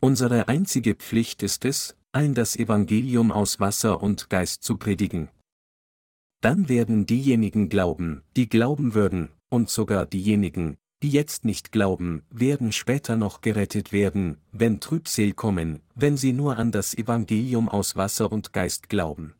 [0.00, 5.30] Unsere einzige Pflicht ist es, allen das Evangelium aus Wasser und Geist zu predigen.
[6.40, 12.72] Dann werden diejenigen glauben, die glauben würden, und sogar diejenigen, die jetzt nicht glauben, werden
[12.72, 18.32] später noch gerettet werden, wenn Trübsal kommen, wenn sie nur an das Evangelium aus Wasser
[18.32, 19.34] und Geist glauben.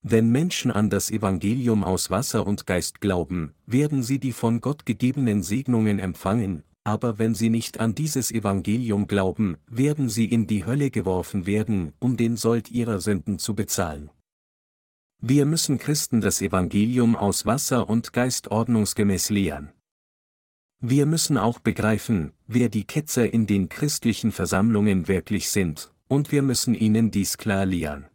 [0.00, 4.86] Wenn Menschen an das Evangelium aus Wasser und Geist glauben, werden sie die von Gott
[4.86, 10.64] gegebenen Segnungen empfangen, aber wenn sie nicht an dieses Evangelium glauben, werden sie in die
[10.64, 14.08] Hölle geworfen werden, um den Sold ihrer Sünden zu bezahlen.
[15.20, 19.70] Wir müssen Christen das Evangelium aus Wasser und Geist ordnungsgemäß lehren.
[20.80, 26.42] Wir müssen auch begreifen, wer die Ketzer in den christlichen Versammlungen wirklich sind, und wir
[26.42, 28.06] müssen ihnen dies klar lehren.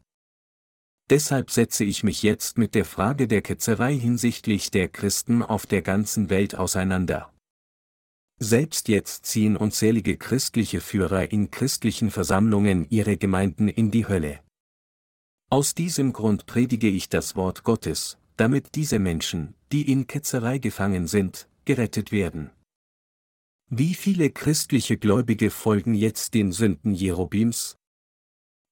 [1.09, 5.81] Deshalb setze ich mich jetzt mit der Frage der Ketzerei hinsichtlich der Christen auf der
[5.81, 7.33] ganzen Welt auseinander.
[8.37, 14.39] Selbst jetzt ziehen unzählige christliche Führer in christlichen Versammlungen ihre Gemeinden in die Hölle.
[15.49, 21.07] Aus diesem Grund predige ich das Wort Gottes, damit diese Menschen, die in Ketzerei gefangen
[21.07, 22.49] sind, gerettet werden.
[23.69, 27.77] Wie viele christliche Gläubige folgen jetzt den Sünden Jerobims?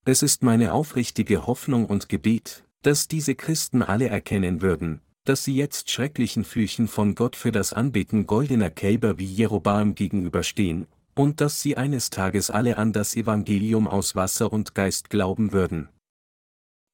[0.04, 5.56] Es ist meine aufrichtige Hoffnung und Gebet, dass diese Christen alle erkennen würden, dass sie
[5.56, 11.62] jetzt schrecklichen Flüchen von Gott für das Anbeten goldener Kälber wie Jeroboam gegenüberstehen, und dass
[11.62, 15.88] sie eines Tages alle an das Evangelium aus Wasser und Geist glauben würden.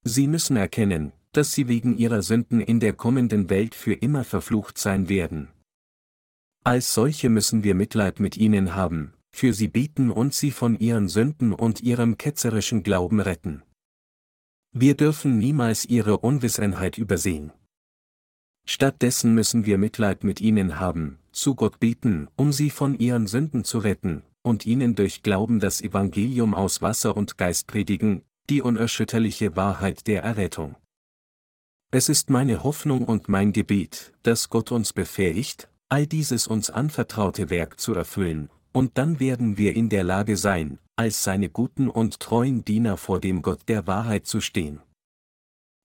[0.04, 4.78] Sie müssen erkennen, dass sie wegen ihrer Sünden in der kommenden Welt für immer verflucht
[4.78, 5.48] sein werden.
[6.66, 11.10] Als solche müssen wir Mitleid mit ihnen haben, für sie beten und sie von ihren
[11.10, 13.64] Sünden und ihrem ketzerischen Glauben retten.
[14.72, 17.52] Wir dürfen niemals ihre Unwissenheit übersehen.
[18.66, 23.66] Stattdessen müssen wir Mitleid mit ihnen haben, zu Gott beten, um sie von ihren Sünden
[23.66, 29.58] zu retten, und ihnen durch Glauben das Evangelium aus Wasser und Geist predigen, die unerschütterliche
[29.58, 30.78] Wahrheit der Errettung.
[31.92, 37.50] Es ist meine Hoffnung und mein Gebet, dass Gott uns befähigt, all dieses uns anvertraute
[37.50, 42.20] Werk zu erfüllen, und dann werden wir in der Lage sein, als seine guten und
[42.20, 44.82] treuen Diener vor dem Gott der Wahrheit zu stehen.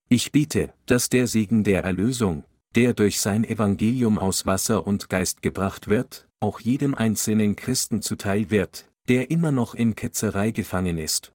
[0.09, 2.45] Ich biete, dass der Segen der Erlösung,
[2.75, 8.51] der durch sein Evangelium aus Wasser und Geist gebracht wird, auch jedem einzelnen Christen zuteil
[8.51, 11.33] wird, der immer noch in Ketzerei gefangen ist.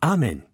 [0.00, 0.44] Amen.